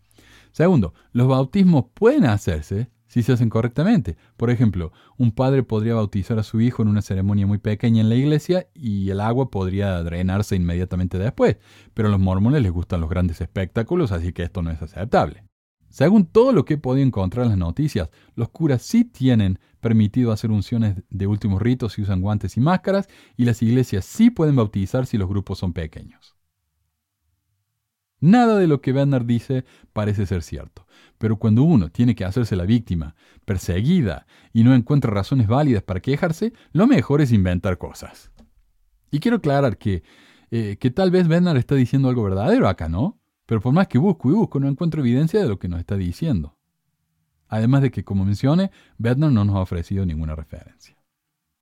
[0.52, 4.16] Segundo, los bautismos pueden hacerse si se hacen correctamente.
[4.36, 8.08] Por ejemplo, un padre podría bautizar a su hijo en una ceremonia muy pequeña en
[8.08, 11.56] la iglesia y el agua podría drenarse inmediatamente después,
[11.94, 15.44] pero a los mormones les gustan los grandes espectáculos, así que esto no es aceptable.
[15.90, 20.32] Según todo lo que he podido encontrar en las noticias, los curas sí tienen permitido
[20.32, 24.56] hacer unciones de últimos ritos si usan guantes y máscaras, y las iglesias sí pueden
[24.56, 26.37] bautizar si los grupos son pequeños.
[28.20, 30.86] Nada de lo que Bernard dice parece ser cierto,
[31.18, 33.14] pero cuando uno tiene que hacerse la víctima,
[33.44, 38.32] perseguida, y no encuentra razones válidas para quejarse, lo mejor es inventar cosas.
[39.10, 40.02] Y quiero aclarar que,
[40.50, 43.18] eh, que tal vez Bernard está diciendo algo verdadero acá, ¿no?
[43.46, 45.96] Pero por más que busco y busco, no encuentro evidencia de lo que nos está
[45.96, 46.58] diciendo.
[47.48, 50.96] Además de que, como mencioné, Bernard no nos ha ofrecido ninguna referencia.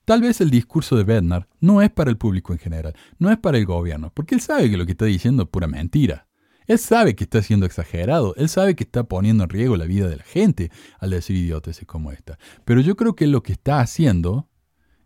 [0.05, 3.39] Tal vez el discurso de Bernard no es para el público en general, no es
[3.39, 6.26] para el gobierno, porque él sabe que lo que está diciendo es pura mentira.
[6.67, 10.09] Él sabe que está siendo exagerado, él sabe que está poniendo en riesgo la vida
[10.09, 12.39] de la gente al decir idioteces como esta.
[12.65, 14.49] Pero yo creo que lo que está haciendo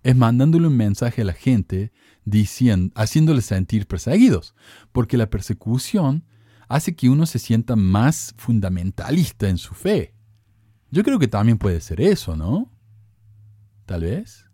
[0.02, 1.92] es mandándole un mensaje a la gente
[2.24, 4.54] diciendo, haciéndole sentir perseguidos,
[4.92, 6.24] porque la persecución
[6.68, 10.14] hace que uno se sienta más fundamentalista en su fe.
[10.90, 12.72] Yo creo que también puede ser eso, ¿no?
[13.86, 14.46] Tal vez.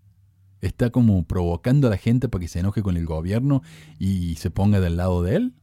[0.62, 3.62] Está como provocando a la gente para que se enoje con el gobierno
[3.98, 5.54] y se ponga del lado de él.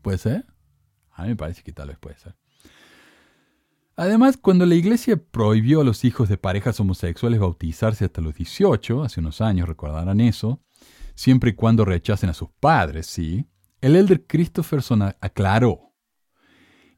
[0.00, 0.53] ¿Puede ser?
[1.14, 2.34] A mí me parece que tal vez puede ser.
[3.96, 9.04] Además, cuando la iglesia prohibió a los hijos de parejas homosexuales bautizarse hasta los 18,
[9.04, 10.60] hace unos años recordarán eso,
[11.14, 13.46] siempre y cuando rechacen a sus padres, sí,
[13.80, 15.92] el elder Christopherson aclaró,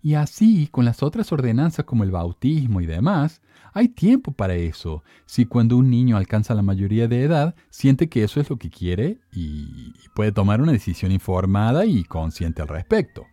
[0.01, 3.43] Y así, con las otras ordenanzas como el bautismo y demás,
[3.75, 5.03] hay tiempo para eso.
[5.27, 8.71] Si cuando un niño alcanza la mayoría de edad, siente que eso es lo que
[8.71, 13.27] quiere y puede tomar una decisión informada y consciente al respecto.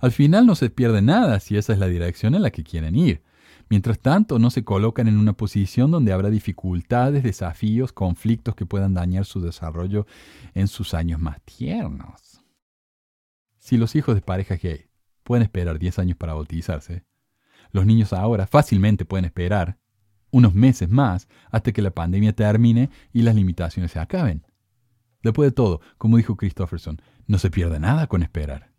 [0.00, 2.96] Al final no se pierde nada si esa es la dirección en la que quieren
[2.96, 3.22] ir.
[3.68, 8.94] Mientras tanto, no se colocan en una posición donde habrá dificultades, desafíos, conflictos que puedan
[8.94, 10.06] dañar su desarrollo
[10.54, 12.42] en sus años más tiernos.
[13.58, 14.86] Si los hijos de pareja gay
[15.22, 17.04] pueden esperar 10 años para bautizarse,
[17.70, 19.78] los niños ahora fácilmente pueden esperar
[20.32, 24.46] unos meses más hasta que la pandemia termine y las limitaciones se acaben.
[25.22, 28.69] Después de todo, como dijo Christofferson, no se pierde nada con esperar.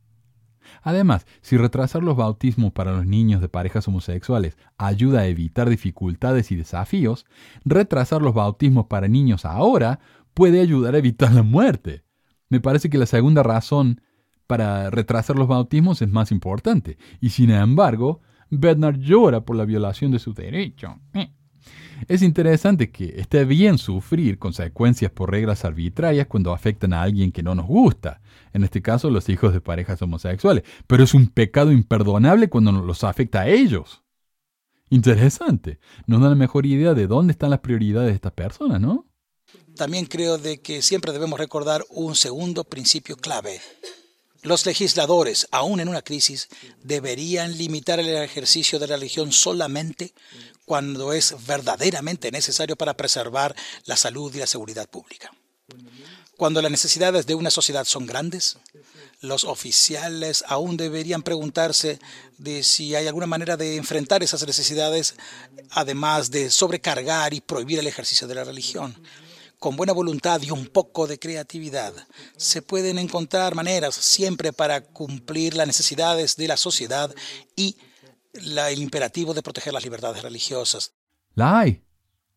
[0.82, 6.51] Además, si retrasar los bautismos para los niños de parejas homosexuales ayuda a evitar dificultades
[6.51, 7.26] y desafíos,
[7.65, 9.99] retrasar los bautismos para niños ahora
[10.34, 12.03] puede ayudar a evitar la muerte.
[12.49, 14.01] Me parece que la segunda razón
[14.47, 20.11] para retrasar los bautismos es más importante, y sin embargo, Bernard llora por la violación
[20.11, 20.99] de su derecho.
[22.08, 27.43] Es interesante que esté bien sufrir consecuencias por reglas arbitrarias cuando afectan a alguien que
[27.43, 28.22] no nos gusta,
[28.54, 33.04] en este caso los hijos de parejas homosexuales, pero es un pecado imperdonable cuando los
[33.04, 34.04] afecta a ellos.
[34.89, 35.80] Interesante.
[36.06, 39.08] Nos da la mejor idea de dónde están las prioridades de estas personas, ¿no?
[39.76, 43.62] También creo de que siempre debemos recordar un segundo principio clave.
[44.43, 46.49] Los legisladores, aún en una crisis,
[46.81, 50.13] deberían limitar el ejercicio de la religión solamente
[50.65, 55.31] cuando es verdaderamente necesario para preservar la salud y la seguridad pública.
[56.37, 58.57] Cuando las necesidades de una sociedad son grandes,
[59.19, 61.99] los oficiales aún deberían preguntarse
[62.39, 65.13] de si hay alguna manera de enfrentar esas necesidades,
[65.69, 68.95] además de sobrecargar y prohibir el ejercicio de la religión
[69.62, 71.93] con buena voluntad y un poco de creatividad,
[72.36, 77.14] se pueden encontrar maneras siempre para cumplir las necesidades de la sociedad
[77.55, 77.78] y
[78.34, 80.95] el imperativo de proteger las libertades religiosas.
[81.36, 81.84] La hay.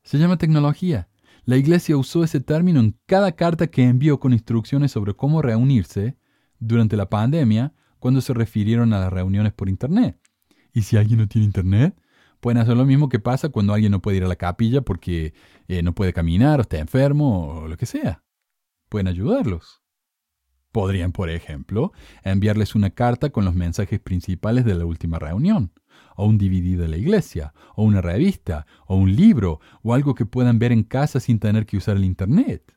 [0.02, 1.08] Se llama tecnología.
[1.46, 6.18] La Iglesia usó ese término en cada carta que envió con instrucciones sobre cómo reunirse
[6.58, 10.20] durante la pandemia cuando se refirieron a las reuniones por Internet.
[10.74, 11.96] ¿Y si alguien no tiene Internet?
[12.44, 15.32] Pueden hacer lo mismo que pasa cuando alguien no puede ir a la capilla porque
[15.66, 18.22] eh, no puede caminar o está enfermo o lo que sea.
[18.90, 19.82] Pueden ayudarlos.
[20.70, 25.72] Podrían, por ejemplo, enviarles una carta con los mensajes principales de la última reunión,
[26.16, 30.26] o un DVD de la iglesia, o una revista, o un libro, o algo que
[30.26, 32.76] puedan ver en casa sin tener que usar el Internet.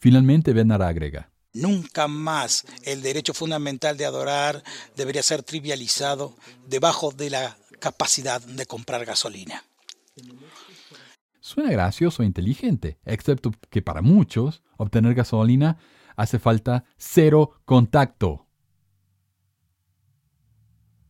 [0.00, 1.30] Finalmente, Bernard agrega.
[1.52, 4.62] Nunca más el derecho fundamental de adorar
[4.94, 6.34] debería ser trivializado
[6.68, 9.62] debajo de la capacidad de comprar gasolina.
[11.40, 15.78] Suena gracioso e inteligente, excepto que para muchos obtener gasolina
[16.16, 18.46] hace falta cero contacto.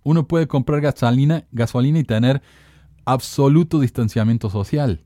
[0.02, 2.42] Uno puede comprar gasolina, gasolina y tener
[3.06, 5.05] absoluto distanciamiento social.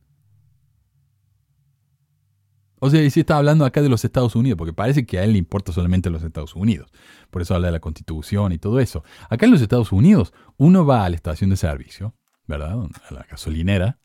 [2.80, 5.24] O sea, y si está hablando acá de los Estados Unidos, porque parece que a
[5.24, 6.90] él le importa solamente los Estados Unidos.
[7.30, 9.04] Por eso habla de la constitución y todo eso.
[9.28, 12.14] Acá en los Estados Unidos, uno va a la estación de servicio,
[12.46, 12.76] ¿verdad?
[13.08, 14.00] A la gasolinera,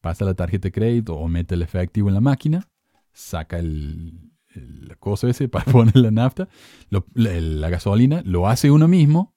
[0.00, 2.68] pasa la tarjeta de crédito o mete el efectivo en la máquina,
[3.12, 6.48] saca el, la cosa ese para poner la nafta,
[6.88, 9.34] la, gasolina, lo hace uno mismo,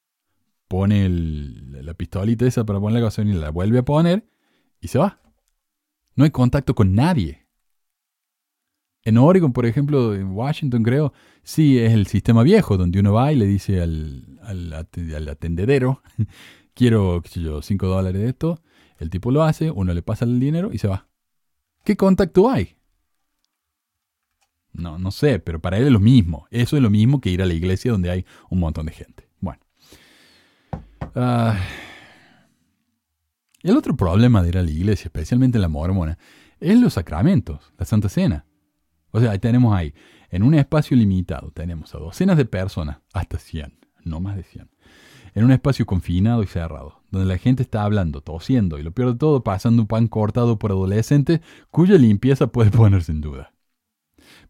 [0.68, 4.30] pone la pistolita esa para poner la gasolina, la vuelve a poner
[4.80, 5.20] y se va.
[6.16, 7.48] No hay contacto con nadie.
[9.04, 13.32] En Oregon, por ejemplo, en Washington creo, sí es el sistema viejo, donde uno va
[13.32, 16.02] y le dice al, al, atendedero,
[16.74, 18.62] quiero, qué sé yo, 5 dólares de esto,
[18.98, 21.08] el tipo lo hace, uno le pasa el dinero y se va.
[21.84, 22.76] ¿Qué contacto hay?
[24.74, 26.48] No, no sé, pero para él es lo mismo.
[26.52, 29.30] Eso es lo mismo que ir a la iglesia donde hay un montón de gente.
[29.40, 29.62] Bueno.
[31.16, 31.58] Ah,
[33.62, 36.18] el otro problema de ir a la iglesia, especialmente en la mormona,
[36.60, 38.46] es los sacramentos, la Santa Cena.
[39.12, 39.94] O sea, tenemos ahí,
[40.30, 44.70] en un espacio limitado, tenemos a docenas de personas, hasta 100, no más de 100,
[45.36, 49.14] en un espacio confinado y cerrado, donde la gente está hablando, tosiendo y lo peor
[49.14, 51.42] de todo, pasando un pan cortado por adolescentes
[51.72, 53.54] cuya limpieza puede ponerse en duda.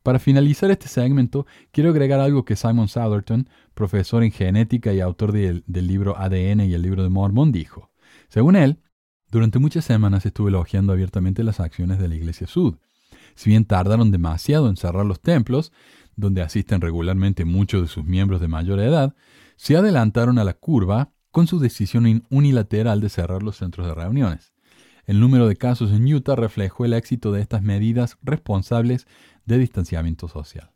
[0.03, 5.31] Para finalizar este segmento, quiero agregar algo que Simon Southerton, profesor en genética y autor
[5.31, 7.91] del libro ADN y el libro de Mormon, dijo.
[8.29, 8.79] Según él,
[9.29, 12.77] durante muchas semanas estuve elogiando abiertamente las acciones de la Iglesia Sud,
[13.39, 15.71] si bien tardaron demasiado en cerrar los templos,
[16.17, 19.15] donde asisten regularmente muchos de sus miembros de mayor edad,
[19.55, 24.51] se adelantaron a la curva con su decisión unilateral de cerrar los centros de reuniones.
[25.05, 29.07] El número de casos en Utah reflejó el éxito de estas medidas responsables
[29.45, 30.71] de distanciamiento social.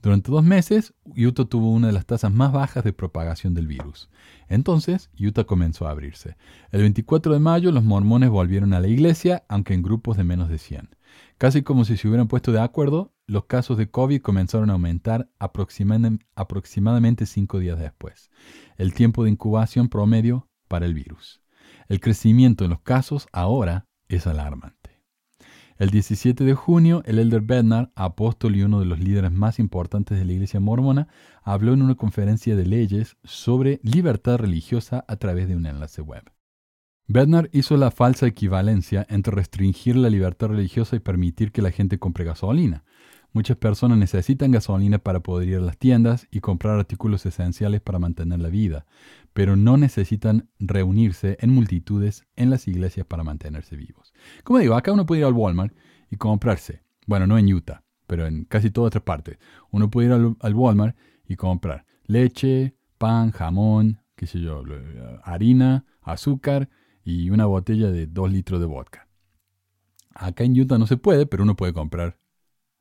[0.00, 4.08] Durante dos meses, Utah tuvo una de las tasas más bajas de propagación del virus.
[4.48, 6.38] Entonces, Utah comenzó a abrirse.
[6.72, 10.48] El 24 de mayo, los mormones volvieron a la iglesia, aunque en grupos de menos
[10.48, 10.88] de 100.
[11.38, 15.30] Casi como si se hubieran puesto de acuerdo, los casos de COVID comenzaron a aumentar
[15.38, 18.30] aproximadamente cinco días después,
[18.76, 21.40] el tiempo de incubación promedio para el virus.
[21.88, 25.02] El crecimiento en los casos ahora es alarmante.
[25.76, 30.16] El 17 de junio, el elder Bednar, apóstol y uno de los líderes más importantes
[30.16, 31.08] de la iglesia mormona,
[31.42, 36.33] habló en una conferencia de leyes sobre libertad religiosa a través de un enlace web.
[37.06, 41.98] Bednar hizo la falsa equivalencia entre restringir la libertad religiosa y permitir que la gente
[41.98, 42.82] compre gasolina.
[43.34, 47.98] Muchas personas necesitan gasolina para poder ir a las tiendas y comprar artículos esenciales para
[47.98, 48.86] mantener la vida,
[49.34, 54.14] pero no necesitan reunirse en multitudes en las iglesias para mantenerse vivos.
[54.42, 55.74] Como digo, acá uno puede ir al Walmart
[56.10, 59.38] y comprarse, bueno, no en Utah, pero en casi todas otras partes,
[59.70, 60.96] uno puede ir al, Walmart
[61.26, 64.62] y comprar leche, pan, jamón, qué sé yo,
[65.22, 66.70] harina, azúcar
[67.04, 69.08] y una botella de dos litros de vodka.
[70.14, 72.18] Acá en Utah no se puede, pero uno puede comprar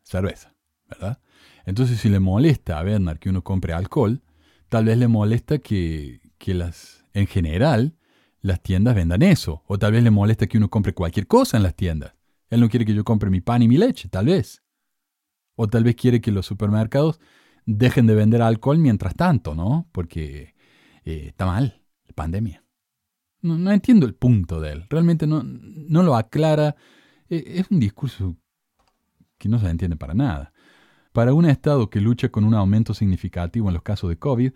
[0.04, 0.56] cerveza,
[0.88, 1.20] ¿verdad?
[1.66, 4.22] Entonces, si le molesta a Bernard que uno compre alcohol,
[4.70, 7.98] tal vez le molesta que, que las, en general,
[8.42, 9.64] las tiendas vendan eso.
[9.68, 12.14] O tal vez le molesta que uno compre cualquier cosa en las tiendas.
[12.50, 14.64] Él no quiere que yo compre mi pan y mi leche, tal vez.
[15.56, 17.20] O tal vez quiere que los supermercados
[17.66, 19.88] dejen de vender alcohol mientras tanto, ¿no?
[19.92, 20.54] Porque
[21.06, 22.63] eh, está mal, la pandemia.
[23.44, 24.86] No, entiendo el punto de él.
[24.90, 26.76] Realmente no, no lo aclara.
[27.30, 28.38] E, es un discurso
[29.38, 30.54] que no se entiende para nada.
[31.12, 34.54] Para un Estado que lucha con un aumento significativo en los casos de COVID,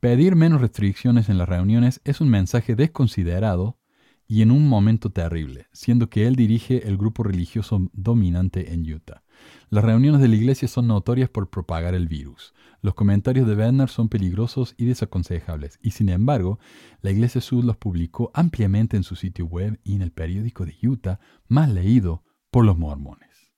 [0.00, 3.78] pedir menos restricciones en las reuniones es un mensaje desconsiderado
[4.26, 9.21] y en un momento terrible, siendo que él dirige el grupo religioso dominante en Utah.
[9.70, 12.54] Las reuniones de la iglesia son notorias por propagar el virus.
[12.82, 16.58] Los comentarios de Werner son peligrosos y desaconsejables, y sin embargo,
[17.00, 20.76] la iglesia Sud los publicó ampliamente en su sitio web y en el periódico de
[20.82, 23.52] Utah más leído por los mormones.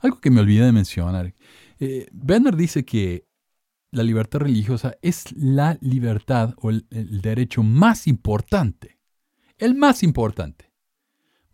[0.00, 1.34] Algo que me olvidé de mencionar.
[1.78, 2.08] Eh,
[2.56, 3.26] dice que
[3.90, 9.00] la libertad religiosa es la libertad o el, derecho más importante.
[9.58, 10.69] El más importante.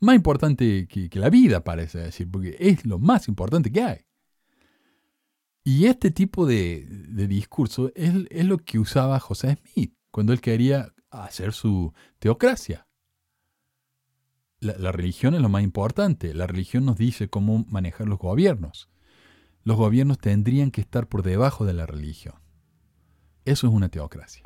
[0.00, 3.98] Más importante que, la vida, parece decir, porque es lo más importante que hay.
[5.64, 6.86] Y este tipo de,
[7.28, 12.86] discurso es, lo que usaba José Smith cuando él quería hacer su teocracia
[14.60, 16.34] la, religión es lo más importante.
[16.34, 18.88] La religión nos dice cómo manejar los gobiernos.
[19.62, 22.34] Los gobiernos tendrían que estar por debajo de la religión.
[23.44, 24.42] Eso es una teocracia.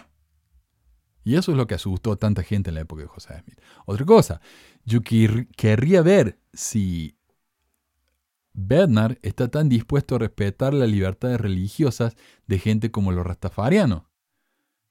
[1.23, 3.61] Y eso es lo que asustó a tanta gente en la época de José Smith.
[3.87, 4.41] Otra cosa,
[4.85, 7.19] yo querría ver si
[8.53, 12.17] Bernard está tan dispuesto a respetar las libertades religiosas
[12.47, 14.05] de gente como los rastafarianos,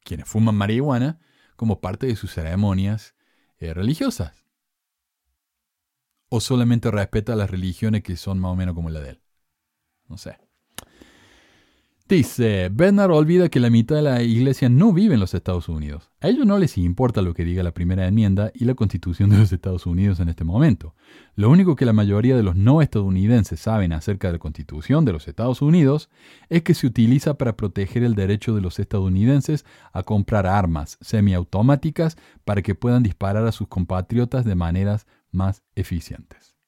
[0.04, 1.20] quienes fuman marihuana
[1.56, 3.16] como parte de sus ceremonias
[3.58, 4.46] eh, religiosas
[6.30, 9.22] o solamente respeta las religiones que son más o menos como la de él.
[10.08, 10.38] No sé.
[12.10, 16.10] Dice, Bernard olvida que la mitad de la iglesia no vive en los Estados Unidos.
[16.22, 19.38] A ellos no les importa lo que diga la primera enmienda y la constitución de
[19.38, 20.96] los Estados Unidos en este momento.
[21.36, 25.14] Lo único que la mayoría de los no estadounidenses saben acerca de la constitución de
[25.14, 26.10] los Estados Unidos
[26.50, 32.18] es que se utiliza para proteger el derecho de los estadounidenses a comprar armas semiautomáticas
[32.44, 36.59] para que puedan disparar a sus compatriotas de maneras más eficientes.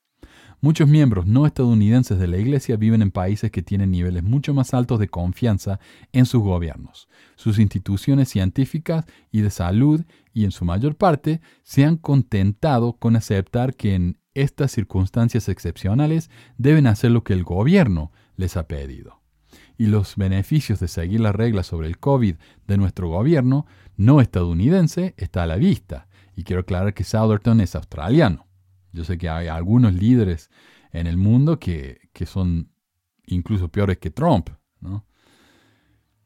[0.64, 4.76] Muchos miembros no estadounidenses de la Iglesia viven en países que tienen niveles mucho más
[4.76, 5.80] altos de confianza
[6.12, 10.05] en sus gobiernos, sus instituciones científicas y de salud
[10.36, 16.30] y en su mayor parte se han contentado con aceptar que en estas circunstancias excepcionales
[16.59, 19.20] deben hacer lo que el gobierno les ha pedido.
[19.80, 22.36] Y los beneficios de seguir las reglas sobre el COVID
[22.68, 23.66] de nuestro gobierno
[23.97, 26.07] no estadounidense está a la vista.
[26.36, 28.51] Y quiero aclarar que Southerton es australiano.
[28.93, 30.49] Yo sé que hay algunos líderes
[30.91, 32.71] en el mundo que, son
[33.25, 34.49] incluso peores que Trump.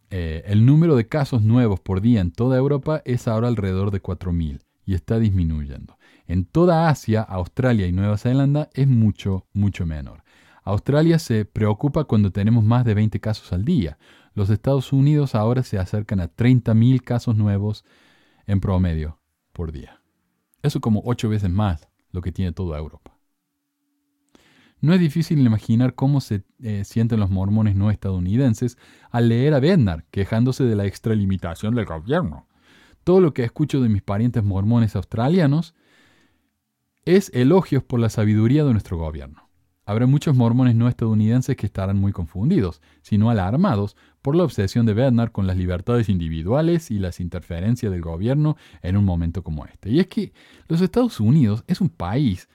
[0.09, 4.01] Eh, el número de casos nuevos por día en toda Europa es ahora alrededor de
[4.01, 5.97] 4.000 y está disminuyendo.
[6.27, 10.23] En toda Asia, Australia y Nueva Zelanda es mucho, mucho menor.
[10.63, 13.97] Australia se preocupa cuando tenemos más de 20 casos al día.
[14.33, 17.85] Los Estados Unidos ahora se acercan a 30.000 casos nuevos
[18.47, 19.19] en promedio
[19.53, 20.01] por día.
[20.63, 23.15] Eso como 8 veces más lo que tiene toda Europa.
[24.81, 28.77] No es difícil imaginar cómo se eh, sienten los mormones no estadounidenses
[29.09, 32.47] al leer a Bednar quejándose de la extralimitación del gobierno.
[33.03, 35.75] Todo lo que escucho de mis parientes mormones australianos
[37.05, 39.44] es elogios por la sabiduría de nuestro gobierno.
[39.85, 44.93] Habrá muchos mormones no estadounidenses que estarán muy confundidos, sino alarmados por la obsesión de
[44.93, 49.91] Bernard con las libertades individuales y las interferencias del gobierno en un momento como este.
[49.91, 50.33] Y es que
[50.67, 52.49] los Estados Unidos es un país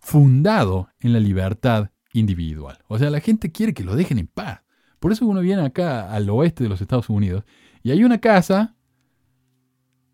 [0.00, 2.78] fundado en la libertad individual.
[2.86, 4.62] O sea, la gente quiere que lo dejen en paz.
[5.00, 7.44] Por eso uno viene acá al oeste de los Estados Unidos
[7.82, 8.76] y hay una casa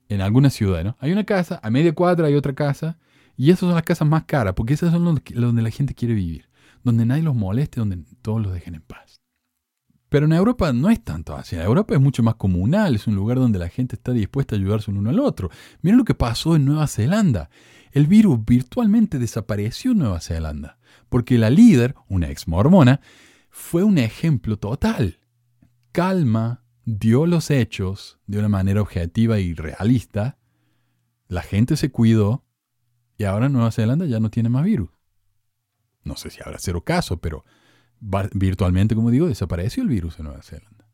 [0.08, 0.96] en alguna ciudad, ¿no?
[1.00, 2.98] Hay una casa, a media cuadra hay otra casa,
[3.36, 6.48] y esas son las casas más caras, porque esas son donde la gente quiere vivir,
[6.82, 9.20] donde nadie los moleste, donde todos los dejen en paz.
[10.08, 11.56] Pero en Europa no es tanto así.
[11.56, 14.90] Europa es mucho más comunal, es un lugar donde la gente está dispuesta a ayudarse
[14.90, 15.50] uno al otro.
[15.80, 17.48] Miren lo que pasó en Nueva Zelanda.
[17.92, 20.78] El virus virtualmente desapareció en Nueva Zelanda,
[21.08, 23.00] porque la líder, una ex mormona,
[23.50, 25.18] fue un ejemplo total.
[25.92, 30.38] Calma, dio los hechos de una manera objetiva y realista,
[31.28, 32.44] la gente se cuidó
[33.16, 34.90] y ahora Nueva Zelanda ya no tiene más virus.
[36.04, 37.44] No sé si habrá cero caso, pero
[38.32, 40.88] virtualmente, como digo, desapareció el virus en Nueva Zelanda.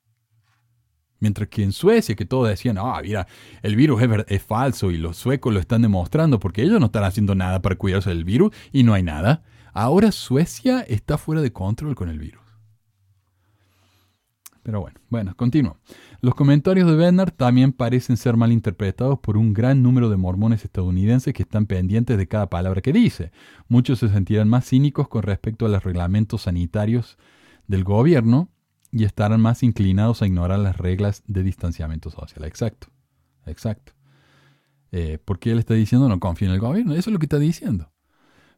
[1.20, 3.26] Mientras que en Suecia, que todos decían, ah, mira,
[3.62, 7.04] el virus es, es, falso y los suecos lo están demostrando porque ellos no están
[7.04, 9.42] haciendo nada para cuidarse del virus y no hay nada.
[9.72, 12.42] Ahora Suecia está fuera de control con el virus.
[14.62, 15.78] Pero bueno, bueno, continúo.
[16.20, 20.64] Los comentarios de Bernard también parecen ser mal interpretados por un gran número de mormones
[20.64, 23.30] estadounidenses que están pendientes de cada palabra que dice.
[23.68, 27.18] Muchos se sentirán más cínicos con respecto a los reglamentos sanitarios
[27.68, 28.48] del gobierno
[28.90, 32.44] y estarán más inclinados a ignorar las reglas de distanciamiento social.
[32.44, 32.88] Exacto,
[33.46, 33.92] exacto.
[34.90, 36.94] Eh, porque él está diciendo no confío en el gobierno.
[36.94, 37.92] Eso es lo que está diciendo.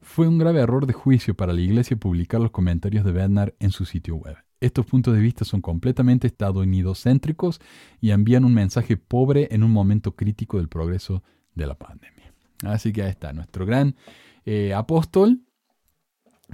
[0.00, 3.70] Fue un grave error de juicio para la iglesia publicar los comentarios de Bernard en
[3.70, 4.38] su sitio web.
[4.60, 7.60] Estos puntos de vista son completamente estadounidocéntricos
[8.00, 11.22] y envían un mensaje pobre en un momento crítico del progreso
[11.54, 12.34] de la pandemia.
[12.64, 13.96] Así que ahí está, nuestro gran
[14.44, 15.40] eh, apóstol,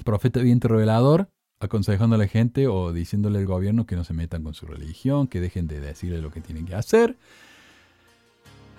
[0.05, 4.45] profeta viento revelador, aconsejando a la gente o diciéndole al gobierno que no se metan
[4.45, 7.17] con su religión, que dejen de decirle lo que tienen que hacer.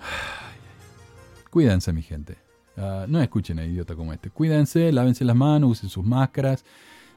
[1.50, 2.38] Cuídense, mi gente.
[2.78, 4.30] Ah, no escuchen a idiota como este.
[4.30, 6.64] Cuídense, lávense las manos, usen sus máscaras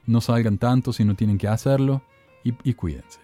[0.06, 2.02] no salgan tanto si no tienen que hacerlo
[2.44, 3.20] y, cuídense.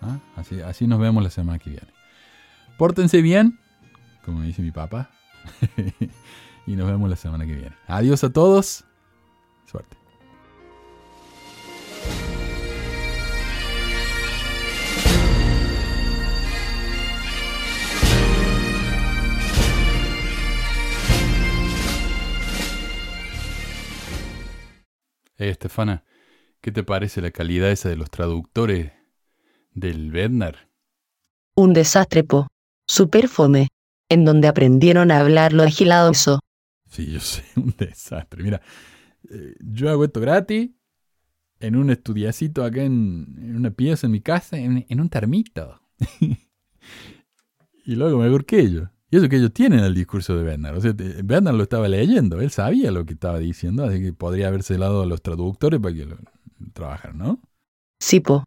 [0.00, 0.18] ¿ah?
[0.36, 1.92] Así, así nos vemos la semana que viene.
[2.78, 3.58] Pórtense bien,
[4.24, 5.10] como dice mi papá,
[6.66, 7.76] y nos vemos la semana que viene.
[7.86, 8.84] Adiós a todos.
[9.66, 9.96] Suerte.
[25.36, 26.04] Hey, Estefana.
[26.62, 28.92] ¿Qué te parece la calidad esa de los traductores
[29.72, 30.70] del Bednar?
[31.56, 32.46] Un desastre, po.
[32.86, 33.66] Super fome.
[34.08, 36.38] En donde aprendieron a hablar lo eso.
[36.88, 38.44] Sí, yo sé, un desastre.
[38.44, 38.62] Mira,
[39.28, 40.70] eh, yo hago esto gratis
[41.58, 45.80] en un estudiacito acá en, una pieza en mi casa, en, un termito.
[47.84, 48.88] y luego mejor que ellos.
[49.10, 50.76] Y eso que ellos tienen el discurso de Bernard.
[50.76, 50.94] O sea,
[51.24, 55.02] Bernard lo estaba leyendo, él sabía lo que estaba diciendo, así que podría haberse dado
[55.02, 56.16] a los traductores para que lo,
[56.72, 57.40] trabajar, ¿no?
[58.00, 58.44] Sí, po.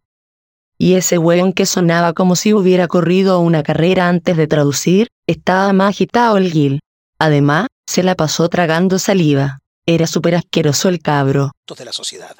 [0.78, 5.72] Y ese weón que sonaba como si hubiera corrido una carrera antes de traducir, estaba
[5.74, 6.82] más agitado el Gil.
[7.18, 9.60] Además, se la pasó tragando saliva.
[9.86, 11.52] Era súper asqueroso el cabro.
[11.78, 12.36] De la sociedad.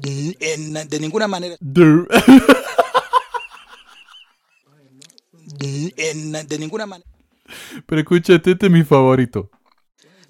[0.00, 1.56] de ninguna manera.
[1.60, 1.88] de
[6.58, 7.08] ninguna manera.
[7.86, 9.50] Pero escúchate, este es mi favorito.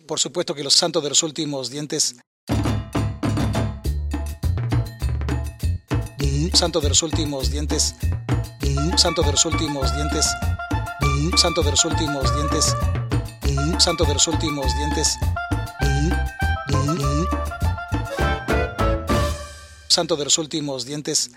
[0.07, 2.17] Por supuesto que los santos de los últimos dientes
[6.53, 7.95] Santo de los últimos dientes.
[8.97, 10.27] Santo de los últimos dientes.
[11.37, 12.77] Santo de los últimos dientes.
[13.79, 15.19] Santo de los últimos dientes.
[19.89, 21.31] Santo de los últimos dientes.